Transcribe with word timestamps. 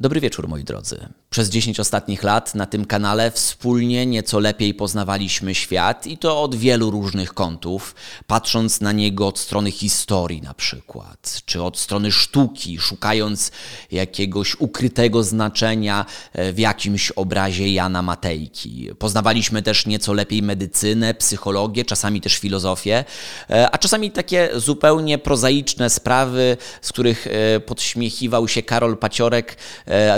Dobry 0.00 0.20
wieczór, 0.20 0.48
moi 0.48 0.64
drodzy. 0.64 1.08
Przez 1.30 1.48
10 1.48 1.80
ostatnich 1.80 2.22
lat 2.22 2.54
na 2.54 2.66
tym 2.66 2.84
kanale 2.84 3.30
wspólnie 3.30 4.06
nieco 4.06 4.38
lepiej 4.38 4.74
poznawaliśmy 4.74 5.54
świat 5.54 6.06
i 6.06 6.18
to 6.18 6.42
od 6.42 6.54
wielu 6.54 6.90
różnych 6.90 7.34
kątów, 7.34 7.94
patrząc 8.26 8.80
na 8.80 8.92
niego 8.92 9.26
od 9.26 9.38
strony 9.38 9.70
historii 9.70 10.42
na 10.42 10.54
przykład, 10.54 11.42
czy 11.46 11.62
od 11.62 11.78
strony 11.78 12.12
sztuki, 12.12 12.78
szukając 12.78 13.52
jakiegoś 13.90 14.56
ukrytego 14.60 15.22
znaczenia 15.22 16.06
e, 16.32 16.52
w 16.52 16.58
jakimś 16.58 17.10
obrazie 17.10 17.72
Jana 17.72 18.02
Matejki. 18.02 18.90
Poznawaliśmy 18.98 19.62
też 19.62 19.86
nieco 19.86 20.12
lepiej 20.12 20.42
medycynę, 20.42 21.14
psychologię, 21.14 21.84
czasami 21.84 22.20
też 22.20 22.36
filozofię, 22.36 23.04
e, 23.50 23.70
a 23.70 23.78
czasami 23.78 24.10
takie 24.10 24.50
zupełnie 24.54 25.18
prozaiczne 25.18 25.90
sprawy, 25.90 26.56
z 26.82 26.92
których 26.92 27.26
e, 27.26 27.60
podśmiechiwał 27.60 28.48
się 28.48 28.62
Karol 28.62 28.96
Paciorek, 28.98 29.56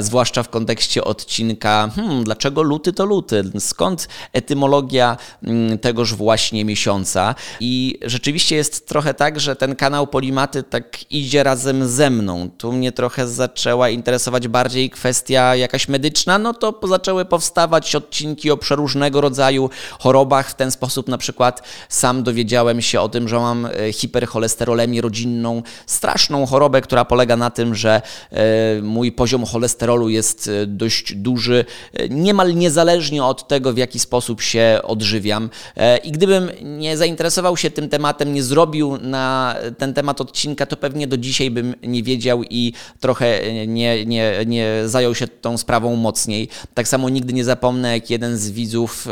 zwłaszcza 0.00 0.42
w 0.42 0.48
kontekście 0.48 1.01
odcinka, 1.04 1.90
hmm, 1.96 2.24
dlaczego 2.24 2.62
luty 2.62 2.92
to 2.92 3.04
luty? 3.04 3.44
Skąd 3.58 4.08
etymologia 4.32 5.16
mm, 5.42 5.78
tegoż 5.78 6.14
właśnie 6.14 6.64
miesiąca? 6.64 7.34
I 7.60 7.98
rzeczywiście 8.02 8.56
jest 8.56 8.88
trochę 8.88 9.14
tak, 9.14 9.40
że 9.40 9.56
ten 9.56 9.76
kanał 9.76 10.06
Polimaty 10.06 10.62
tak 10.62 11.12
idzie 11.12 11.42
razem 11.42 11.88
ze 11.88 12.10
mną. 12.10 12.50
Tu 12.58 12.72
mnie 12.72 12.92
trochę 12.92 13.28
zaczęła 13.28 13.88
interesować 13.88 14.48
bardziej 14.48 14.90
kwestia 14.90 15.56
jakaś 15.56 15.88
medyczna, 15.88 16.38
no 16.38 16.54
to 16.54 16.80
zaczęły 16.88 17.24
powstawać 17.24 17.96
odcinki 17.96 18.50
o 18.50 18.56
przeróżnego 18.56 19.20
rodzaju 19.20 19.70
chorobach. 19.98 20.50
W 20.50 20.54
ten 20.54 20.70
sposób 20.70 21.08
na 21.08 21.18
przykład 21.18 21.62
sam 21.88 22.22
dowiedziałem 22.22 22.82
się 22.82 23.00
o 23.00 23.08
tym, 23.08 23.28
że 23.28 23.38
mam 23.38 23.66
e, 23.66 23.92
hipercholesterolemię 23.92 25.00
rodzinną, 25.00 25.62
straszną 25.86 26.46
chorobę, 26.46 26.80
która 26.80 27.04
polega 27.04 27.36
na 27.36 27.50
tym, 27.50 27.74
że 27.74 28.02
e, 28.30 28.82
mój 28.82 29.12
poziom 29.12 29.44
cholesterolu 29.44 30.08
jest 30.08 30.48
e, 30.48 30.66
dość 30.92 31.14
duży, 31.14 31.64
e, 31.92 32.08
niemal 32.08 32.54
niezależnie 32.54 33.24
od 33.24 33.48
tego, 33.48 33.72
w 33.72 33.76
jaki 33.76 33.98
sposób 33.98 34.40
się 34.40 34.80
odżywiam. 34.84 35.50
E, 35.76 35.96
I 35.96 36.12
gdybym 36.12 36.50
nie 36.62 36.96
zainteresował 36.96 37.56
się 37.56 37.70
tym 37.70 37.88
tematem, 37.88 38.34
nie 38.34 38.42
zrobił 38.42 38.98
na 38.98 39.56
ten 39.78 39.94
temat 39.94 40.20
odcinka, 40.20 40.66
to 40.66 40.76
pewnie 40.76 41.06
do 41.06 41.16
dzisiaj 41.16 41.50
bym 41.50 41.74
nie 41.82 42.02
wiedział 42.02 42.42
i 42.50 42.72
trochę 43.00 43.40
nie, 43.66 44.06
nie, 44.06 44.32
nie 44.46 44.82
zajął 44.86 45.14
się 45.14 45.28
tą 45.28 45.58
sprawą 45.58 45.96
mocniej. 45.96 46.48
Tak 46.74 46.88
samo 46.88 47.08
nigdy 47.08 47.32
nie 47.32 47.44
zapomnę, 47.44 47.92
jak 47.92 48.10
jeden 48.10 48.36
z 48.36 48.50
widzów, 48.50 49.08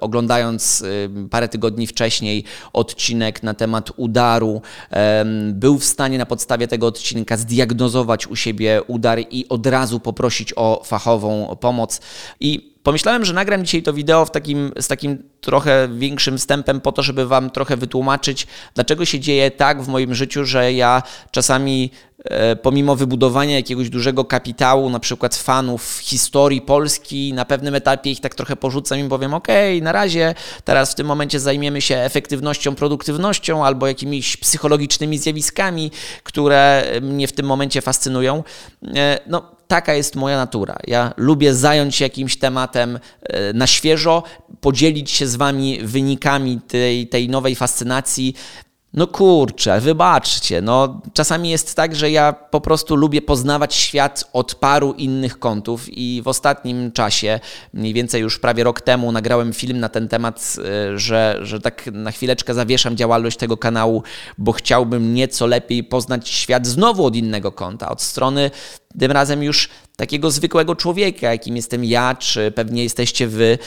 oglądając 0.00 0.84
parę 1.30 1.48
tygodni 1.48 1.86
wcześniej 1.86 2.44
odcinek 2.72 3.42
na 3.42 3.54
temat 3.54 3.90
udaru, 3.96 4.62
był 5.52 5.78
w 5.78 5.84
stanie 5.84 6.18
na 6.18 6.26
podstawie 6.26 6.68
tego 6.68 6.86
odcinka 6.86 7.36
zdiagnozować 7.36 8.26
u 8.26 8.36
siebie 8.36 8.82
udar 8.86 9.18
i 9.30 9.48
od 9.48 9.66
razu 9.66 10.00
poprosić 10.00 10.52
o 10.56 10.82
fachową 10.84 11.11
pomoc. 11.60 12.00
I 12.40 12.72
pomyślałem, 12.82 13.24
że 13.24 13.32
nagram 13.32 13.64
dzisiaj 13.64 13.82
to 13.82 13.92
wideo 13.92 14.24
w 14.24 14.30
takim, 14.30 14.72
z 14.80 14.88
takim 14.88 15.22
trochę 15.40 15.88
większym 15.88 16.38
wstępem 16.38 16.80
po 16.80 16.92
to, 16.92 17.02
żeby 17.02 17.26
Wam 17.26 17.50
trochę 17.50 17.76
wytłumaczyć, 17.76 18.46
dlaczego 18.74 19.04
się 19.04 19.20
dzieje 19.20 19.50
tak 19.50 19.82
w 19.82 19.88
moim 19.88 20.14
życiu, 20.14 20.44
że 20.44 20.72
ja 20.72 21.02
czasami 21.30 21.90
pomimo 22.62 22.96
wybudowania 22.96 23.56
jakiegoś 23.56 23.90
dużego 23.90 24.24
kapitału, 24.24 24.90
na 24.90 25.00
przykład 25.00 25.36
fanów 25.36 25.98
historii 26.02 26.60
Polski, 26.60 27.32
na 27.32 27.44
pewnym 27.44 27.74
etapie 27.74 28.10
ich 28.10 28.20
tak 28.20 28.34
trochę 28.34 28.56
porzucam 28.56 28.98
i 28.98 29.08
powiem, 29.08 29.34
ok, 29.34 29.48
na 29.82 29.92
razie 29.92 30.34
teraz 30.64 30.92
w 30.92 30.94
tym 30.94 31.06
momencie 31.06 31.40
zajmiemy 31.40 31.80
się 31.80 31.96
efektywnością, 31.96 32.74
produktywnością 32.74 33.64
albo 33.64 33.86
jakimiś 33.86 34.36
psychologicznymi 34.36 35.18
zjawiskami, 35.18 35.90
które 36.22 36.84
mnie 37.02 37.28
w 37.28 37.32
tym 37.32 37.46
momencie 37.46 37.80
fascynują. 37.80 38.44
E, 38.96 39.18
no, 39.26 39.42
taka 39.68 39.94
jest 39.94 40.16
moja 40.16 40.36
natura. 40.36 40.76
Ja 40.86 41.14
lubię 41.16 41.54
zająć 41.54 41.96
się 41.96 42.04
jakimś 42.04 42.36
tematem 42.36 42.98
e, 43.22 43.52
na 43.52 43.66
świeżo, 43.66 44.22
podzielić 44.60 45.10
się 45.10 45.26
z 45.26 45.36
Wami 45.36 45.78
wynikami 45.82 46.60
tej, 46.68 47.06
tej 47.06 47.28
nowej 47.28 47.54
fascynacji. 47.54 48.34
No 48.94 49.06
kurczę, 49.06 49.80
wybaczcie, 49.80 50.62
no 50.62 51.00
czasami 51.12 51.50
jest 51.50 51.74
tak, 51.74 51.96
że 51.96 52.10
ja 52.10 52.32
po 52.32 52.60
prostu 52.60 52.96
lubię 52.96 53.22
poznawać 53.22 53.74
świat 53.74 54.30
od 54.32 54.54
paru 54.54 54.92
innych 54.92 55.38
kątów 55.38 55.88
i 55.88 56.22
w 56.24 56.28
ostatnim 56.28 56.92
czasie, 56.92 57.40
mniej 57.72 57.94
więcej 57.94 58.22
już 58.22 58.38
prawie 58.38 58.64
rok 58.64 58.80
temu 58.80 59.12
nagrałem 59.12 59.52
film 59.52 59.80
na 59.80 59.88
ten 59.88 60.08
temat, 60.08 60.56
e, 60.58 60.98
że, 60.98 61.38
że 61.42 61.60
tak 61.60 61.86
na 61.92 62.10
chwileczkę 62.10 62.54
zawieszam 62.54 62.96
działalność 62.96 63.36
tego 63.36 63.56
kanału, 63.56 64.02
bo 64.38 64.52
chciałbym 64.52 65.14
nieco 65.14 65.46
lepiej 65.46 65.84
poznać 65.84 66.28
świat 66.28 66.66
znowu 66.66 67.04
od 67.04 67.16
innego 67.16 67.52
kąta, 67.52 67.88
od 67.88 68.02
strony 68.02 68.50
tym 68.98 69.12
razem 69.12 69.42
już 69.42 69.68
takiego 70.02 70.30
zwykłego 70.30 70.76
człowieka, 70.76 71.30
jakim 71.32 71.56
jestem 71.56 71.84
ja, 71.84 72.14
czy 72.14 72.50
pewnie 72.50 72.82
jesteście 72.82 73.28
wy, 73.28 73.58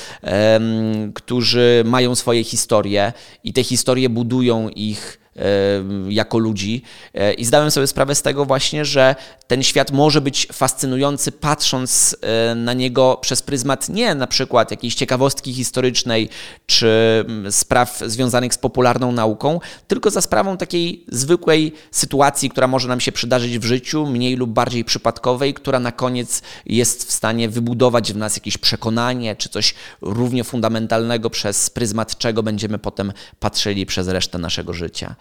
którzy 1.14 1.84
mają 1.86 2.16
swoje 2.16 2.44
historie 2.44 3.14
i 3.44 3.54
te 3.54 3.64
historie 3.64 4.10
budują 4.10 4.70
ich 4.70 5.20
jako 6.10 6.38
ludzi. 6.38 6.82
E, 7.14 7.34
I 7.34 7.46
zdałem 7.46 7.72
sobie 7.72 7.88
sprawę 7.88 8.16
z 8.16 8.22
tego 8.22 8.46
właśnie, 8.46 8.86
że 8.86 9.16
ten 9.48 9.64
świat 9.64 9.92
może 9.92 10.22
być 10.22 10.48
fascynujący, 10.54 11.32
patrząc 11.32 12.18
e, 12.22 12.56
na 12.56 12.74
niego 12.74 13.18
przez 13.22 13.42
pryzmat 13.42 13.90
nie 13.90 14.16
na 14.16 14.28
przykład 14.28 14.72
jakiejś 14.72 14.96
ciekawostki 14.96 15.54
historycznej 15.54 16.30
czy 16.66 17.24
mm, 17.28 17.52
spraw 17.52 18.02
związanych 18.06 18.54
z 18.54 18.58
popularną 18.58 19.12
nauką, 19.12 19.60
tylko 19.88 20.12
za 20.12 20.22
sprawą 20.22 20.58
takiej 20.58 21.06
zwykłej 21.08 21.74
sytuacji, 21.92 22.50
która 22.50 22.68
może 22.68 22.88
nam 22.88 23.00
się 23.00 23.12
przydarzyć 23.12 23.60
w 23.60 23.64
życiu, 23.64 24.06
mniej 24.06 24.36
lub 24.36 24.50
bardziej 24.50 24.86
przypadkowej, 24.86 25.54
która 25.54 25.80
na 25.80 25.92
koniec 25.92 26.42
jest 26.66 27.08
w 27.08 27.12
stanie 27.12 27.50
wybudować 27.50 28.14
w 28.14 28.18
nas 28.18 28.36
jakieś 28.36 28.58
przekonanie 28.58 29.36
czy 29.36 29.50
coś 29.50 29.74
równie 30.02 30.44
fundamentalnego, 30.44 31.30
przez 31.30 31.70
pryzmat 31.70 32.18
czego 32.18 32.44
będziemy 32.44 32.78
potem 32.78 33.14
patrzyli 33.40 33.86
przez 33.86 34.08
resztę 34.08 34.38
naszego 34.38 34.74
życia. 34.74 35.16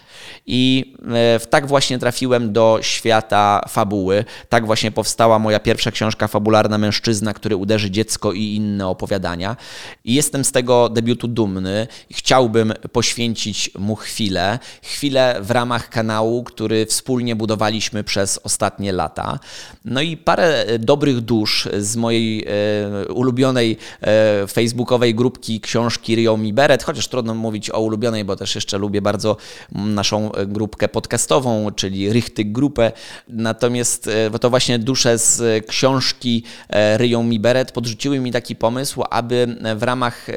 I 0.46 0.94
e, 1.02 1.38
w 1.38 1.46
tak 1.50 1.66
właśnie 1.66 1.98
trafiłem 1.98 2.52
do 2.52 2.78
świata 2.82 3.60
fabuły. 3.68 4.13
Tak 4.48 4.66
właśnie 4.66 4.90
powstała 4.90 5.38
moja 5.38 5.60
pierwsza 5.60 5.90
książka 5.90 6.28
fabularna 6.28 6.78
Mężczyzna, 6.78 7.34
który 7.34 7.56
uderzy 7.56 7.90
dziecko 7.90 8.32
i 8.32 8.54
inne 8.54 8.88
opowiadania. 8.88 9.56
I 10.04 10.14
jestem 10.14 10.44
z 10.44 10.52
tego 10.52 10.88
debiutu 10.88 11.28
dumny. 11.28 11.86
Chciałbym 12.12 12.72
poświęcić 12.92 13.70
mu 13.78 13.96
chwilę. 13.96 14.58
Chwilę 14.82 15.36
w 15.40 15.50
ramach 15.50 15.88
kanału, 15.88 16.44
który 16.44 16.86
wspólnie 16.86 17.36
budowaliśmy 17.36 18.04
przez 18.04 18.40
ostatnie 18.44 18.92
lata. 18.92 19.38
No 19.84 20.00
i 20.00 20.16
parę 20.16 20.66
dobrych 20.78 21.20
dusz 21.20 21.68
z 21.78 21.96
mojej 21.96 22.44
e, 22.46 23.12
ulubionej 23.12 23.76
e, 24.00 24.46
facebookowej 24.46 25.14
grupki 25.14 25.60
książki 25.60 26.14
Rio 26.16 26.36
Mi 26.36 26.52
Beret, 26.52 26.82
chociaż 26.82 27.08
trudno 27.08 27.34
mówić 27.34 27.70
o 27.70 27.80
ulubionej, 27.80 28.24
bo 28.24 28.36
też 28.36 28.54
jeszcze 28.54 28.78
lubię 28.78 29.02
bardzo 29.02 29.36
naszą 29.72 30.30
grupkę 30.46 30.88
podcastową, 30.88 31.70
czyli 31.76 32.12
Richtig 32.12 32.52
Grupę. 32.52 32.92
Natomiast 33.28 34.03
e, 34.06 34.38
to 34.38 34.50
właśnie 34.50 34.78
dusze 34.78 35.18
z 35.18 35.66
książki 35.66 36.42
e, 36.68 36.98
Ryją 36.98 37.22
mi 37.22 37.40
beret 37.40 37.72
podrzuciły 37.72 38.20
mi 38.20 38.32
taki 38.32 38.56
pomysł, 38.56 39.02
aby 39.10 39.56
w 39.76 39.82
ramach 39.82 40.28
e, 40.28 40.32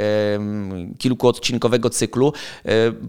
kilkuodcinkowego 0.98 1.90
cyklu 1.90 2.34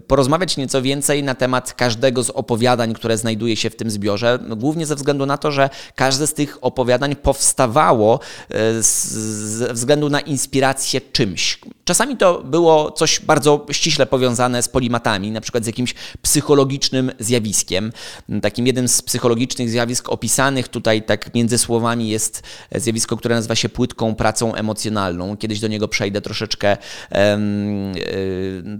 porozmawiać 0.07 0.57
nieco 0.57 0.81
więcej 0.81 1.23
na 1.23 1.35
temat 1.35 1.73
każdego 1.73 2.23
z 2.23 2.29
opowiadań, 2.29 2.93
które 2.93 3.17
znajduje 3.17 3.55
się 3.55 3.69
w 3.69 3.75
tym 3.75 3.89
zbiorze. 3.89 4.39
Głównie 4.57 4.85
ze 4.85 4.95
względu 4.95 5.25
na 5.25 5.37
to, 5.37 5.51
że 5.51 5.69
każde 5.95 6.27
z 6.27 6.33
tych 6.33 6.57
opowiadań 6.61 7.15
powstawało 7.15 8.19
ze 8.79 9.73
względu 9.73 10.09
na 10.09 10.19
inspirację 10.19 11.01
czymś. 11.01 11.59
Czasami 11.85 12.17
to 12.17 12.43
było 12.43 12.91
coś 12.91 13.19
bardzo 13.19 13.65
ściśle 13.71 14.05
powiązane 14.05 14.63
z 14.63 14.69
polimatami, 14.69 15.31
na 15.31 15.41
przykład 15.41 15.63
z 15.63 15.67
jakimś 15.67 15.93
psychologicznym 16.21 17.11
zjawiskiem. 17.19 17.91
Takim 18.41 18.67
jednym 18.67 18.87
z 18.87 19.01
psychologicznych 19.01 19.69
zjawisk 19.69 20.09
opisanych 20.09 20.48
tutaj 20.69 21.03
tak 21.03 21.33
między 21.33 21.57
słowami 21.57 22.09
jest 22.09 22.43
zjawisko, 22.75 23.17
które 23.17 23.35
nazywa 23.35 23.55
się 23.55 23.69
płytką 23.69 24.15
pracą 24.15 24.55
emocjonalną. 24.55 25.37
Kiedyś 25.37 25.59
do 25.59 25.67
niego 25.67 25.87
przejdę 25.87 26.21
troszeczkę 26.21 26.77
um, 27.11 27.93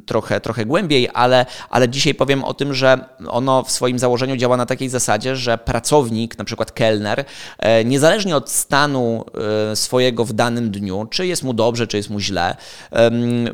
trochę, 0.05 0.41
trochę 0.41 0.65
głębiej, 0.65 1.09
ale, 1.13 1.45
ale 1.69 1.89
dzisiaj 1.89 2.15
powiem 2.15 2.43
o 2.43 2.53
tym, 2.53 2.73
że 2.73 2.97
ono 3.27 3.63
w 3.63 3.71
swoim 3.71 3.99
założeniu 3.99 4.37
działa 4.37 4.57
na 4.57 4.65
takiej 4.65 4.89
zasadzie, 4.89 5.35
że 5.35 5.57
pracownik, 5.57 6.37
na 6.37 6.45
przykład 6.45 6.71
kelner, 6.71 7.25
e, 7.59 7.85
niezależnie 7.85 8.35
od 8.35 8.49
stanu 8.49 9.25
e, 9.71 9.75
swojego 9.75 10.25
w 10.25 10.33
danym 10.33 10.71
dniu, 10.71 11.07
czy 11.09 11.27
jest 11.27 11.43
mu 11.43 11.53
dobrze, 11.53 11.87
czy 11.87 11.97
jest 11.97 12.09
mu 12.09 12.19
źle, 12.19 12.55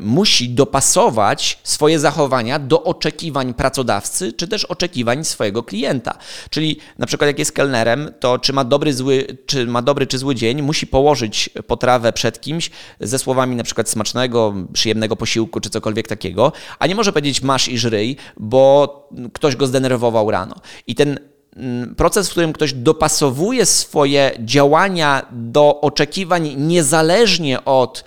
musi 0.00 0.48
dopasować 0.48 1.58
swoje 1.62 1.98
zachowania 1.98 2.58
do 2.58 2.82
oczekiwań 2.84 3.54
pracodawcy, 3.54 4.32
czy 4.32 4.48
też 4.48 4.64
oczekiwań 4.64 5.24
swojego 5.24 5.62
klienta. 5.62 6.18
Czyli 6.50 6.78
na 6.98 7.06
przykład 7.06 7.26
jak 7.26 7.38
jest 7.38 7.52
kelnerem, 7.52 8.05
to 8.20 8.38
czy 8.38 8.52
ma 8.52 8.64
dobry, 8.64 8.94
zły, 8.94 9.26
czy 9.46 9.66
ma 9.66 9.82
dobry 9.82 10.06
czy 10.06 10.18
zły 10.18 10.34
dzień, 10.34 10.62
musi 10.62 10.86
położyć 10.86 11.50
potrawę 11.66 12.12
przed 12.12 12.40
kimś 12.40 12.70
ze 13.00 13.18
słowami 13.18 13.56
na 13.56 13.64
przykład 13.64 13.88
smacznego, 13.88 14.54
przyjemnego 14.72 15.16
posiłku, 15.16 15.60
czy 15.60 15.70
cokolwiek 15.70 16.08
takiego, 16.08 16.52
a 16.78 16.86
nie 16.86 16.94
może 16.94 17.12
powiedzieć 17.12 17.42
masz 17.42 17.68
i 17.68 17.78
żryj, 17.78 18.16
bo 18.36 19.08
ktoś 19.32 19.56
go 19.56 19.66
zdenerwował 19.66 20.30
rano. 20.30 20.54
I 20.86 20.94
ten 20.94 21.18
mm, 21.56 21.94
proces, 21.94 22.28
w 22.28 22.30
którym 22.30 22.52
ktoś 22.52 22.72
dopasowuje 22.72 23.66
swoje 23.66 24.30
działania 24.38 25.26
do 25.32 25.80
oczekiwań 25.80 26.54
niezależnie 26.56 27.64
od 27.64 28.04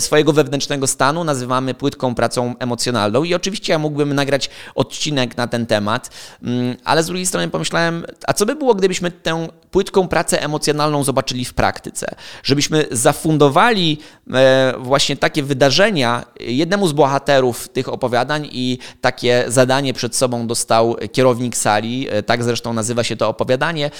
swojego 0.00 0.32
wewnętrznego 0.32 0.86
stanu 0.86 1.24
nazywamy 1.24 1.74
płytką 1.74 2.14
pracą 2.14 2.54
emocjonalną. 2.58 3.24
I 3.24 3.34
oczywiście 3.34 3.72
ja 3.72 3.78
mógłbym 3.78 4.14
nagrać 4.14 4.50
odcinek 4.74 5.36
na 5.36 5.46
ten 5.46 5.66
temat, 5.66 6.10
mm, 6.42 6.76
ale 6.84 7.02
z 7.02 7.06
drugiej 7.06 7.26
strony 7.26 7.48
pomyślałem, 7.48 8.04
a 8.26 8.32
co 8.32 8.46
by 8.46 8.54
było, 8.54 8.74
gdybyśmy 8.74 9.10
tę 9.10 9.48
płytką 9.70 10.08
pracę 10.08 10.42
emocjonalną 10.42 11.04
zobaczyli 11.04 11.44
w 11.44 11.54
praktyce? 11.54 12.14
Żebyśmy 12.42 12.86
zafundowali 12.90 13.98
e, 14.32 14.74
właśnie 14.78 15.16
takie 15.16 15.42
wydarzenia 15.42 16.24
jednemu 16.40 16.88
z 16.88 16.92
bohaterów 16.92 17.68
tych 17.68 17.88
opowiadań 17.88 18.48
i 18.52 18.78
takie 19.00 19.44
zadanie 19.48 19.94
przed 19.94 20.16
sobą 20.16 20.46
dostał 20.46 20.96
kierownik 21.12 21.56
sali, 21.56 22.08
e, 22.10 22.22
tak 22.22 22.44
zresztą 22.44 22.72
nazywa 22.72 23.04
się 23.04 23.16
to 23.16 23.28
opowiadanie, 23.28 23.90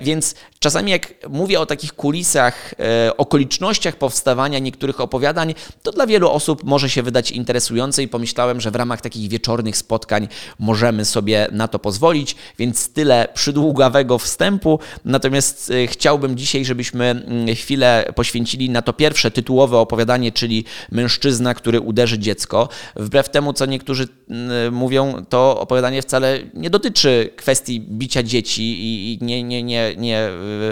więc 0.00 0.34
czasami 0.58 0.90
jak 0.90 1.14
mówię 1.28 1.60
o 1.60 1.66
takich 1.66 1.92
kulisach, 1.92 2.74
okolicznościach 3.16 3.96
powstawania 3.96 4.58
niektórych 4.58 5.00
opowiadań, 5.00 5.21
opowiadań, 5.22 5.54
to 5.82 5.92
dla 5.92 6.06
wielu 6.06 6.30
osób 6.30 6.64
może 6.64 6.90
się 6.90 7.02
wydać 7.02 7.30
interesujące 7.30 8.02
i 8.02 8.08
pomyślałem, 8.08 8.60
że 8.60 8.70
w 8.70 8.76
ramach 8.76 9.00
takich 9.00 9.30
wieczornych 9.30 9.76
spotkań 9.76 10.28
możemy 10.58 11.04
sobie 11.04 11.48
na 11.52 11.68
to 11.68 11.78
pozwolić, 11.78 12.36
więc 12.58 12.88
tyle 12.88 13.28
przydługawego 13.34 14.18
wstępu. 14.18 14.78
Natomiast 15.04 15.70
e, 15.70 15.86
chciałbym 15.86 16.36
dzisiaj, 16.36 16.64
żebyśmy 16.64 17.04
mm, 17.04 17.54
chwilę 17.54 18.12
poświęcili 18.14 18.70
na 18.70 18.82
to 18.82 18.92
pierwsze 18.92 19.30
tytułowe 19.30 19.78
opowiadanie, 19.78 20.32
czyli 20.32 20.64
Mężczyzna, 20.90 21.54
który 21.54 21.80
uderzy 21.80 22.18
dziecko. 22.18 22.68
Wbrew 22.96 23.28
temu, 23.28 23.52
co 23.52 23.66
niektórzy 23.66 24.08
mm, 24.28 24.74
mówią, 24.74 25.24
to 25.28 25.60
opowiadanie 25.60 26.02
wcale 26.02 26.38
nie 26.54 26.70
dotyczy 26.70 27.30
kwestii 27.36 27.80
bicia 27.80 28.22
dzieci 28.22 28.62
i 28.62 29.18
nie, 29.20 29.42
nie, 29.42 29.62
nie, 29.62 29.96
nie 29.96 30.18
e, 30.18 30.30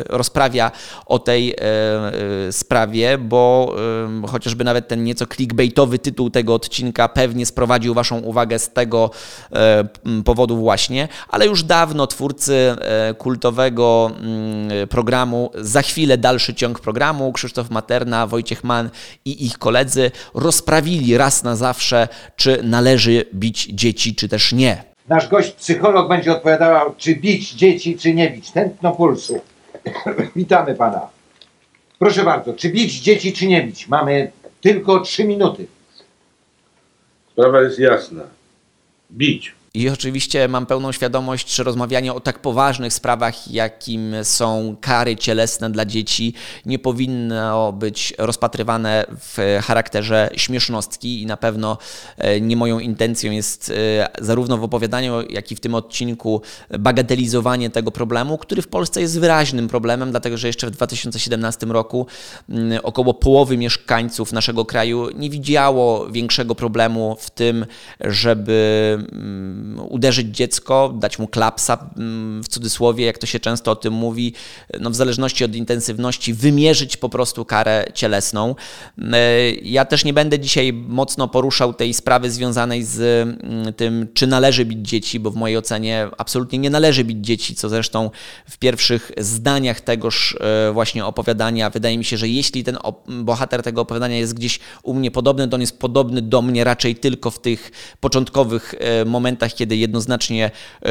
rozprawia 0.09 0.71
o 1.07 1.19
tej 1.19 1.55
sprawie, 2.51 3.19
bo 3.19 3.75
choć 4.29 4.40
chociażby 4.41 4.65
nawet 4.65 4.89
ten 4.89 5.05
nieco 5.05 5.27
clickbaitowy 5.27 5.99
tytuł 5.99 6.31
tego 6.31 6.55
odcinka 6.55 7.09
pewnie 7.09 7.47
sprowadził 7.47 7.95
Waszą 7.95 8.19
uwagę 8.19 8.59
z 8.59 8.71
tego 8.71 9.11
e, 9.53 9.85
powodu 10.25 10.57
właśnie, 10.57 11.09
ale 11.29 11.47
już 11.47 11.63
dawno 11.63 12.07
twórcy 12.07 12.77
e, 12.81 13.15
kultowego 13.15 14.11
mm, 14.21 14.89
programu, 14.89 15.51
za 15.55 15.83
chwilę 15.83 16.19
dalszy 16.19 16.55
ciąg 16.55 16.81
programu, 16.81 17.33
Krzysztof 17.33 17.71
Materna, 17.71 18.27
Wojciech 18.27 18.65
Mann 18.65 18.91
i 19.25 19.47
ich 19.47 19.59
koledzy 19.59 20.11
rozprawili 20.35 21.19
raz 21.19 21.43
na 21.43 21.57
zawsze, 21.57 22.09
czy 22.37 22.61
należy 22.63 23.25
bić 23.35 23.69
dzieci, 23.73 24.15
czy 24.15 24.29
też 24.29 24.53
nie. 24.53 24.85
Nasz 25.09 25.29
gość 25.29 25.53
psycholog 25.53 26.09
będzie 26.09 26.33
odpowiadał, 26.33 26.95
czy 26.97 27.17
bić 27.17 27.53
dzieci, 27.53 27.99
czy 27.99 28.15
nie 28.15 28.31
bić. 28.31 28.51
Tętno 28.51 28.93
pulsu. 28.93 29.41
Witamy 30.37 30.75
pana. 30.75 31.20
Proszę 32.01 32.25
bardzo, 32.25 32.53
czy 32.55 32.69
bić 32.69 33.01
dzieci, 33.01 33.33
czy 33.33 33.47
nie 33.47 33.63
bić? 33.63 33.89
Mamy 33.89 34.33
tylko 34.61 35.01
trzy 35.01 35.25
minuty. 35.25 35.67
Sprawa 37.33 37.63
jest 37.63 37.79
jasna. 37.79 38.23
Bić. 39.13 39.55
I 39.75 39.89
oczywiście 39.89 40.49
mam 40.49 40.67
pełną 40.67 40.93
świadomość, 40.93 41.55
że 41.55 41.63
rozmawianie 41.63 42.13
o 42.13 42.21
tak 42.21 42.39
poważnych 42.39 42.93
sprawach, 42.93 43.51
jakim 43.51 44.15
są 44.23 44.77
kary 44.81 45.17
cielesne 45.17 45.71
dla 45.71 45.85
dzieci, 45.85 46.35
nie 46.67 46.79
powinno 46.79 47.73
być 47.73 48.15
rozpatrywane 48.19 49.05
w 49.21 49.61
charakterze 49.63 50.31
śmiesznostki 50.37 51.23
i 51.23 51.27
na 51.27 51.37
pewno 51.37 51.79
e, 52.19 52.41
nie 52.41 52.57
moją 52.57 52.79
intencją 52.79 53.33
jest 53.33 53.71
e, 53.71 54.09
zarówno 54.25 54.59
w 54.59 54.65
opowiadaniu, 54.65 55.23
jak 55.29 55.53
i 55.53 55.57
w 55.57 55.61
tym 55.61 55.75
odcinku 55.75 56.43
bagatelizowanie 56.79 57.71
tego 57.71 57.91
problemu, 57.91 58.39
który 58.39 58.63
w 58.63 58.69
Polsce 58.69 59.01
jest 59.01 59.21
wyraźnym 59.21 59.69
problemem, 59.69 60.11
dlatego 60.11 60.37
że 60.37 60.47
jeszcze 60.47 60.67
w 60.67 60.71
2017 60.71 61.67
roku 61.67 62.07
mm, 62.49 62.81
około 62.83 63.15
połowy 63.15 63.57
mieszkańców 63.57 64.33
naszego 64.33 64.65
kraju 64.65 65.09
nie 65.15 65.31
widziało 65.31 66.11
większego 66.11 66.55
problemu 66.55 67.17
w 67.21 67.31
tym, 67.31 67.67
żeby 68.01 68.99
mm, 69.13 69.60
uderzyć 69.89 70.37
dziecko, 70.37 70.95
dać 70.99 71.19
mu 71.19 71.29
klapsa 71.29 71.91
mm, 71.97 72.43
w 72.43 72.49
cudzysłowie, 72.49 73.07
jak 73.07 73.19
to 73.19 73.27
się 73.27 73.41
często 73.41 73.71
o 73.71 73.77
tym 73.77 73.93
mówi, 73.93 74.33
no 74.81 74.91
w 74.91 74.95
zależności 74.95 75.45
od 75.45 75.55
intensywności, 75.55 76.35
wymierzyć 76.35 76.97
po 76.97 77.09
prostu 77.09 77.45
karę 77.45 77.85
cielesną. 77.95 78.55
E, 79.13 79.51
ja 79.51 79.85
też 79.85 80.05
nie 80.05 80.13
będę 80.13 80.39
dzisiaj 80.39 80.73
mocno 80.73 81.29
poruszał 81.29 81.75
tej 81.75 81.95
sprawy 81.95 82.31
związanej 82.31 82.85
z 82.85 83.01
mm, 83.01 83.75
tym, 83.75 84.09
czy 84.15 84.27
należy 84.27 84.65
bić 84.65 84.89
dzieci, 84.89 85.21
bo 85.21 85.31
w 85.31 85.37
mojej 85.37 85.57
ocenie 85.57 86.09
absolutnie 86.19 86.59
nie 86.59 86.71
należy 86.71 87.05
bić 87.05 87.27
dzieci, 87.27 87.55
co 87.55 87.69
zresztą 87.69 88.11
w 88.51 88.59
pierwszych 88.59 89.13
zdaniach 89.19 89.81
tegoż 89.81 90.37
e, 90.41 90.73
właśnie 90.73 91.07
opowiadania 91.07 91.71
wydaje 91.71 91.99
mi 91.99 92.05
się, 92.05 92.17
że 92.17 92.29
jeśli 92.29 92.65
ten 92.65 92.79
bohater 93.09 93.63
tego 93.63 93.81
opowiadania 93.81 94.17
jest 94.17 94.35
gdzieś 94.35 94.61
u 94.83 94.95
mnie 94.95 95.11
podobny, 95.11 95.49
to 95.49 95.55
on 95.55 95.61
jest 95.61 95.79
podobny 95.79 96.23
do 96.23 96.43
mnie 96.43 96.65
raczej 96.65 96.97
tylko 96.97 97.31
w 97.31 97.39
tych 97.39 97.71
początkowych 98.01 98.75
e, 98.79 99.05
momentach 99.51 99.61
kiedy 99.61 99.77
jednoznacznie 99.77 100.51
e, 100.85 100.89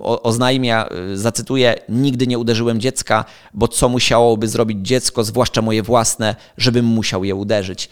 oznajmia, 0.00 0.88
e, 0.88 1.16
zacytuję, 1.16 1.74
nigdy 1.88 2.26
nie 2.26 2.38
uderzyłem 2.38 2.80
dziecka, 2.80 3.24
bo 3.54 3.68
co 3.68 3.88
musiałoby 3.88 4.48
zrobić 4.48 4.78
dziecko, 4.82 5.24
zwłaszcza 5.24 5.62
moje 5.62 5.82
własne, 5.82 6.36
żebym 6.58 6.84
musiał 6.84 7.24
je 7.24 7.34
uderzyć. 7.34 7.88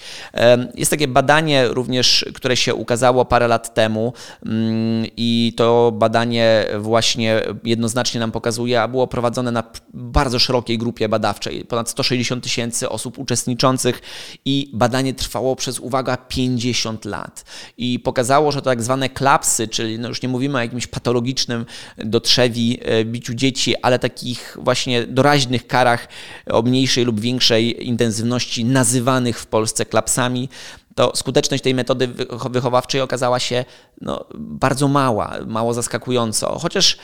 Jest 0.74 0.90
takie 0.90 1.08
badanie 1.08 1.68
również, 1.68 2.26
które 2.34 2.56
się 2.56 2.74
ukazało 2.74 3.24
parę 3.24 3.48
lat 3.48 3.74
temu 3.74 4.12
mm, 4.46 5.06
i 5.16 5.52
to 5.56 5.92
badanie 5.92 6.66
właśnie 6.78 7.42
jednoznacznie 7.64 8.20
nam 8.20 8.32
pokazuje, 8.32 8.82
a 8.82 8.88
było 8.88 9.06
prowadzone 9.06 9.52
na 9.52 9.62
bardzo 9.94 10.38
szerokiej 10.38 10.78
grupie 10.78 11.08
badawczej, 11.08 11.64
ponad 11.64 11.90
160 11.90 12.44
tysięcy 12.44 12.88
osób 12.88 13.18
uczestniczących 13.18 14.02
i 14.44 14.70
badanie 14.72 15.14
trwało 15.14 15.56
przez, 15.56 15.78
uwaga, 15.78 16.16
50 16.16 17.04
lat 17.04 17.44
i 17.78 17.98
pokazało, 17.98 18.52
że 18.52 18.62
to 18.62 18.70
tak 18.70 18.82
zwane 18.82 19.08
klapsy, 19.08 19.68
czyli 19.68 19.83
czyli 19.84 19.98
no 19.98 20.08
już 20.08 20.22
nie 20.22 20.28
mówimy 20.28 20.58
o 20.58 20.60
jakimś 20.60 20.86
patologicznym 20.86 21.66
dotrzewi 21.98 22.78
e, 22.82 23.04
biciu 23.04 23.34
dzieci, 23.34 23.76
ale 23.82 23.98
takich 23.98 24.56
właśnie 24.60 25.06
doraźnych 25.06 25.66
karach 25.66 26.08
o 26.46 26.62
mniejszej 26.62 27.04
lub 27.04 27.20
większej 27.20 27.86
intensywności 27.88 28.64
nazywanych 28.64 29.40
w 29.40 29.46
Polsce 29.46 29.86
klapsami, 29.86 30.48
to 30.94 31.12
skuteczność 31.16 31.62
tej 31.62 31.74
metody 31.74 32.08
wychowawczej 32.50 33.00
okazała 33.00 33.38
się 33.38 33.64
no, 34.00 34.24
bardzo 34.34 34.88
mała, 34.88 35.32
mało 35.46 35.74
zaskakująco. 35.74 36.58
Chociaż 36.58 36.98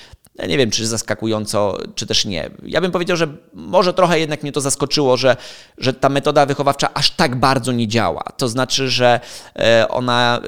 nie 0.48 0.58
wiem, 0.58 0.70
czy 0.70 0.86
zaskakująco, 0.86 1.78
czy 1.94 2.06
też 2.06 2.24
nie. 2.24 2.50
Ja 2.62 2.80
bym 2.80 2.92
powiedział, 2.92 3.16
że 3.16 3.28
może 3.52 3.94
trochę 3.94 4.20
jednak 4.20 4.42
mnie 4.42 4.52
to 4.52 4.60
zaskoczyło, 4.60 5.16
że, 5.16 5.36
że 5.78 5.92
ta 5.92 6.08
metoda 6.08 6.46
wychowawcza 6.46 6.94
aż 6.94 7.10
tak 7.10 7.36
bardzo 7.36 7.72
nie 7.72 7.88
działa. 7.88 8.24
To 8.36 8.48
znaczy, 8.48 8.88
że 8.88 9.20
e, 9.56 9.86
ona 9.88 10.40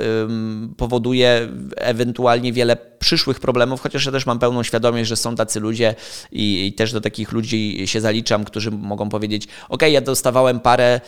powoduje 0.76 1.48
ewentualnie 1.76 2.52
wiele 2.52 2.76
przyszłych 3.02 3.40
problemów, 3.40 3.80
chociaż 3.80 4.06
ja 4.06 4.12
też 4.12 4.26
mam 4.26 4.38
pełną 4.38 4.62
świadomość, 4.62 5.08
że 5.08 5.16
są 5.16 5.36
tacy 5.36 5.60
ludzie 5.60 5.94
i, 6.32 6.66
i 6.66 6.72
też 6.72 6.92
do 6.92 7.00
takich 7.00 7.32
ludzi 7.32 7.82
się 7.86 8.00
zaliczam, 8.00 8.44
którzy 8.44 8.70
mogą 8.70 9.08
powiedzieć: 9.08 9.48
OK, 9.68 9.82
ja 9.82 10.00
dostawałem 10.00 10.60
parę 10.60 11.00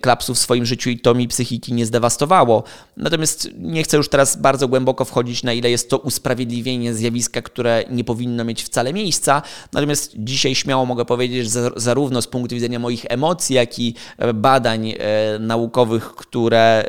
klapsów 0.00 0.36
w 0.36 0.40
swoim 0.40 0.66
życiu 0.66 0.90
i 0.90 0.98
to 0.98 1.14
mi 1.14 1.28
psychiki 1.28 1.72
nie 1.72 1.86
zdewastowało. 1.86 2.64
Natomiast 2.96 3.48
nie 3.58 3.82
chcę 3.82 3.96
już 3.96 4.08
teraz 4.08 4.36
bardzo 4.36 4.68
głęboko 4.68 5.04
wchodzić, 5.04 5.42
na 5.42 5.52
ile 5.52 5.70
jest 5.70 5.90
to 5.90 5.98
usprawiedliwienie 5.98 6.94
zjawiska, 6.94 7.42
które 7.42 7.84
nie 7.90 8.04
powinno 8.04 8.44
mieć 8.44 8.62
wcale 8.62 8.92
miejsca. 8.92 9.42
Natomiast 9.72 10.12
dzisiaj 10.16 10.54
śmiało 10.54 10.86
mogę 10.86 11.04
powiedzieć, 11.04 11.50
że 11.50 11.70
zarówno 11.76 12.22
z 12.22 12.26
punktu 12.26 12.54
widzenia 12.54 12.78
moich 12.78 13.04
emocji, 13.08 13.56
jak 13.56 13.78
i 13.78 13.94
e, 14.18 14.34
badań 14.34 14.90
e, 14.90 14.94
naukowych, 15.38 16.14
które 16.14 16.84
e, 16.84 16.88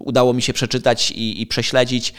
udało 0.00 0.32
mi 0.32 0.42
się 0.42 0.52
przeczytać 0.52 1.10
i, 1.10 1.42
i 1.42 1.46
prześledzić, 1.46 2.14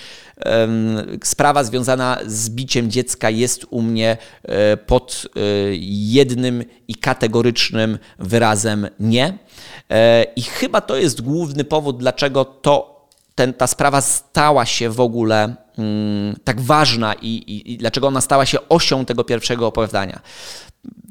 sprawa 1.24 1.64
związana 1.64 2.18
z 2.26 2.50
biciem 2.50 2.92
dziecka 2.92 3.30
jest 3.30 3.66
u 3.70 3.82
mnie 3.82 4.18
e, 4.44 4.78
pod 4.78 5.28
e, 5.36 5.40
jednym 5.80 6.64
i 6.88 6.96
kategorycznym 6.96 7.98
wyrazem 8.20 8.88
nie. 9.00 9.38
E, 9.90 10.24
I 10.24 10.42
chyba 10.42 10.82
to 10.82 10.98
jest 10.98 11.22
główny 11.22 11.64
powód, 11.64 11.98
dlaczego 11.98 12.46
to, 12.46 13.08
ten, 13.36 13.54
ta 13.54 13.68
sprawa 13.68 14.02
stała 14.02 14.66
się 14.66 14.90
w 14.90 15.00
ogóle 15.00 15.56
mm, 15.78 16.36
tak 16.44 16.62
ważna 16.62 17.14
i, 17.14 17.28
i, 17.28 17.74
i 17.74 17.78
dlaczego 17.78 18.08
ona 18.08 18.22
stała 18.22 18.46
się 18.46 18.58
osią 18.70 19.06
tego 19.06 19.24
pierwszego 19.24 19.68
opowiadania. 19.68 20.20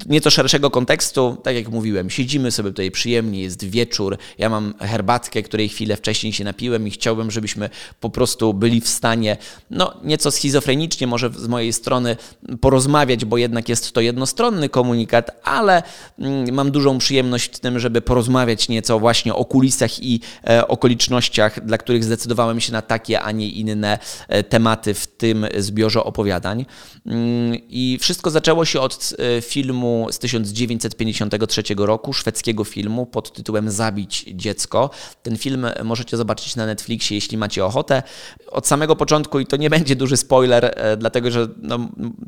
Nieco 0.07 0.31
szerszego 0.31 0.71
kontekstu, 0.71 1.37
tak 1.43 1.55
jak 1.55 1.69
mówiłem, 1.69 2.11
siedzimy 2.11 2.51
sobie 2.51 2.71
tutaj 2.71 2.91
przyjemnie, 2.91 3.43
jest 3.43 3.65
wieczór, 3.65 4.19
ja 4.39 4.49
mam 4.49 4.75
herbatkę, 4.81 5.43
której 5.43 5.69
chwilę 5.69 5.97
wcześniej 5.97 6.33
się 6.33 6.45
napiłem 6.45 6.89
i 6.89 6.91
chciałbym, 6.91 7.31
żebyśmy 7.31 7.71
po 8.01 8.11
prostu 8.11 8.55
byli 8.55 8.81
w 8.81 8.89
stanie, 8.89 9.37
no 9.71 9.95
nieco 10.05 10.31
schizofrenicznie 10.31 11.07
może 11.07 11.31
z 11.31 11.49
mojej 11.49 11.73
strony 11.73 12.17
porozmawiać, 12.61 13.25
bo 13.25 13.37
jednak 13.37 13.69
jest 13.69 13.93
to 13.93 14.01
jednostronny 14.01 14.69
komunikat, 14.69 15.31
ale 15.45 15.83
mm, 16.19 16.55
mam 16.55 16.71
dużą 16.71 16.99
przyjemność 16.99 17.57
w 17.57 17.59
tym, 17.59 17.79
żeby 17.79 18.01
porozmawiać 18.01 18.69
nieco 18.69 18.99
właśnie 18.99 19.35
o 19.35 19.45
kulisach 19.45 20.03
i 20.03 20.21
e, 20.49 20.69
okolicznościach, 20.69 21.65
dla 21.65 21.79
których 21.79 22.05
zdecydowałem 22.05 22.61
się 22.61 22.73
na 22.73 22.83
takie, 22.83 23.21
a 23.21 23.33
nie 23.33 23.49
inne 23.49 23.99
e, 24.29 24.43
tematy 24.43 24.95
w 24.95 25.07
tym 25.07 25.47
zbiorze 25.59 26.05
opowiadań. 26.05 26.67
Mm, 27.07 27.59
I 27.69 27.99
wszystko 28.01 28.31
zaczęło 28.31 28.65
się 28.65 28.81
od 28.81 29.15
e, 29.19 29.41
filmu 29.67 30.09
z 30.11 30.19
1953 30.19 31.63
roku, 31.77 32.13
szwedzkiego 32.13 32.65
filmu 32.65 33.07
pod 33.07 33.33
tytułem 33.33 33.71
Zabić 33.71 34.25
dziecko. 34.35 34.91
Ten 35.23 35.37
film 35.37 35.67
możecie 35.85 36.17
zobaczyć 36.17 36.57
na 36.57 36.67
Netflixie, 36.67 37.15
jeśli 37.17 37.39
macie 37.39 37.65
ochotę. 37.65 38.03
Od 38.51 38.67
samego 38.67 38.97
początku, 38.97 39.41
i 39.41 39.47
to 39.47 39.57
nie 39.57 39.71
będzie 39.71 39.97
duży 39.97 40.17
spoiler, 40.17 40.65
e, 40.65 40.97
dlatego 40.97 41.31
że, 41.31 41.49
no, 41.63 41.79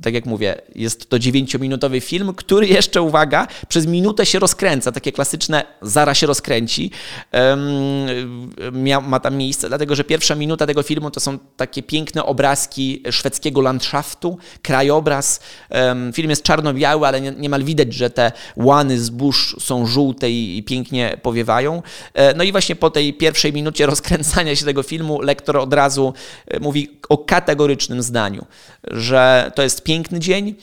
tak 0.02 0.14
jak 0.14 0.26
mówię, 0.26 0.60
jest 0.74 1.10
to 1.10 1.16
9-minutowy 1.16 2.00
film, 2.00 2.34
który 2.34 2.66
jeszcze, 2.78 3.02
uwaga, 3.02 3.46
przez 3.68 3.86
minutę 3.86 4.26
się 4.26 4.38
rozkręca. 4.38 4.92
Takie 4.92 5.12
klasyczne 5.12 5.64
zara 5.82 6.14
się 6.14 6.26
rozkręci. 6.26 6.90
ma 9.02 9.20
tam 9.20 9.36
miejsce, 9.36 9.68
dlatego 9.68 9.94
że 9.94 10.04
pierwsza 10.04 10.34
minuta 10.34 10.66
tego 10.66 10.82
filmu 10.82 11.10
to 11.10 11.20
są 11.20 11.38
takie 11.56 11.82
piękne 11.82 12.24
obrazki 12.24 13.02
szwedzkiego 13.10 13.60
landschaftu, 13.60 14.38
krajobraz. 14.62 15.40
Film 16.12 16.30
jest 16.30 16.42
czarno-biały, 16.42 17.06
ale 17.06 17.17
niemal 17.20 17.64
widać, 17.64 17.94
że 17.94 18.10
te 18.10 18.32
łany 18.56 19.00
zbóż 19.00 19.56
są 19.60 19.86
żółte 19.86 20.30
i 20.30 20.62
pięknie 20.66 21.18
powiewają. 21.22 21.82
E, 22.14 22.34
no 22.34 22.44
i 22.44 22.52
właśnie 22.52 22.76
po 22.76 22.90
tej 22.90 23.14
pierwszej 23.14 23.52
minucie 23.52 23.86
rozkręcania 23.92 24.56
się 24.56 24.64
tego 24.64 24.82
filmu 24.82 25.20
lektor 25.20 25.56
od 25.56 25.74
razu 25.74 26.14
e, 26.46 26.60
mówi 26.60 26.98
o 27.08 27.18
kategorycznym 27.18 28.02
zdaniu, 28.02 28.46
że 28.90 29.52
to 29.54 29.62
jest 29.62 29.82
piękny 29.82 30.20
dzień, 30.20 30.54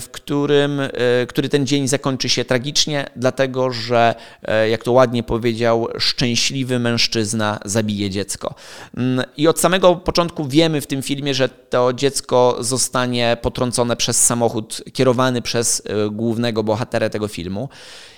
w 0.00 0.08
którym, 0.08 0.80
e, 0.80 0.90
który 1.28 1.48
ten 1.48 1.66
dzień 1.66 1.88
zakończy 1.88 2.28
się 2.28 2.44
tragicznie, 2.44 3.06
dlatego 3.16 3.72
że, 3.72 4.14
e, 4.42 4.68
jak 4.68 4.84
to 4.84 4.92
ładnie 4.92 5.22
powiedział, 5.22 5.88
szczęśliwy 5.98 6.78
mężczyzna 6.78 7.58
zabije 7.64 8.10
dziecko. 8.10 8.54
Mm, 8.96 9.24
I 9.36 9.48
od 9.48 9.60
samego 9.60 9.96
początku 9.96 10.44
wiemy 10.48 10.80
w 10.80 10.86
tym 10.86 11.02
filmie, 11.02 11.34
że 11.34 11.48
to 11.48 11.92
dziecko 11.92 12.56
zostanie 12.60 13.36
potrącone 13.42 13.96
przez 13.96 14.26
samochód 14.26 14.82
kierowany 14.92 15.42
przez 15.42 15.82
głównego 16.10 16.62
bohatera 16.62 17.08
tego 17.08 17.28
filmu. 17.28 17.68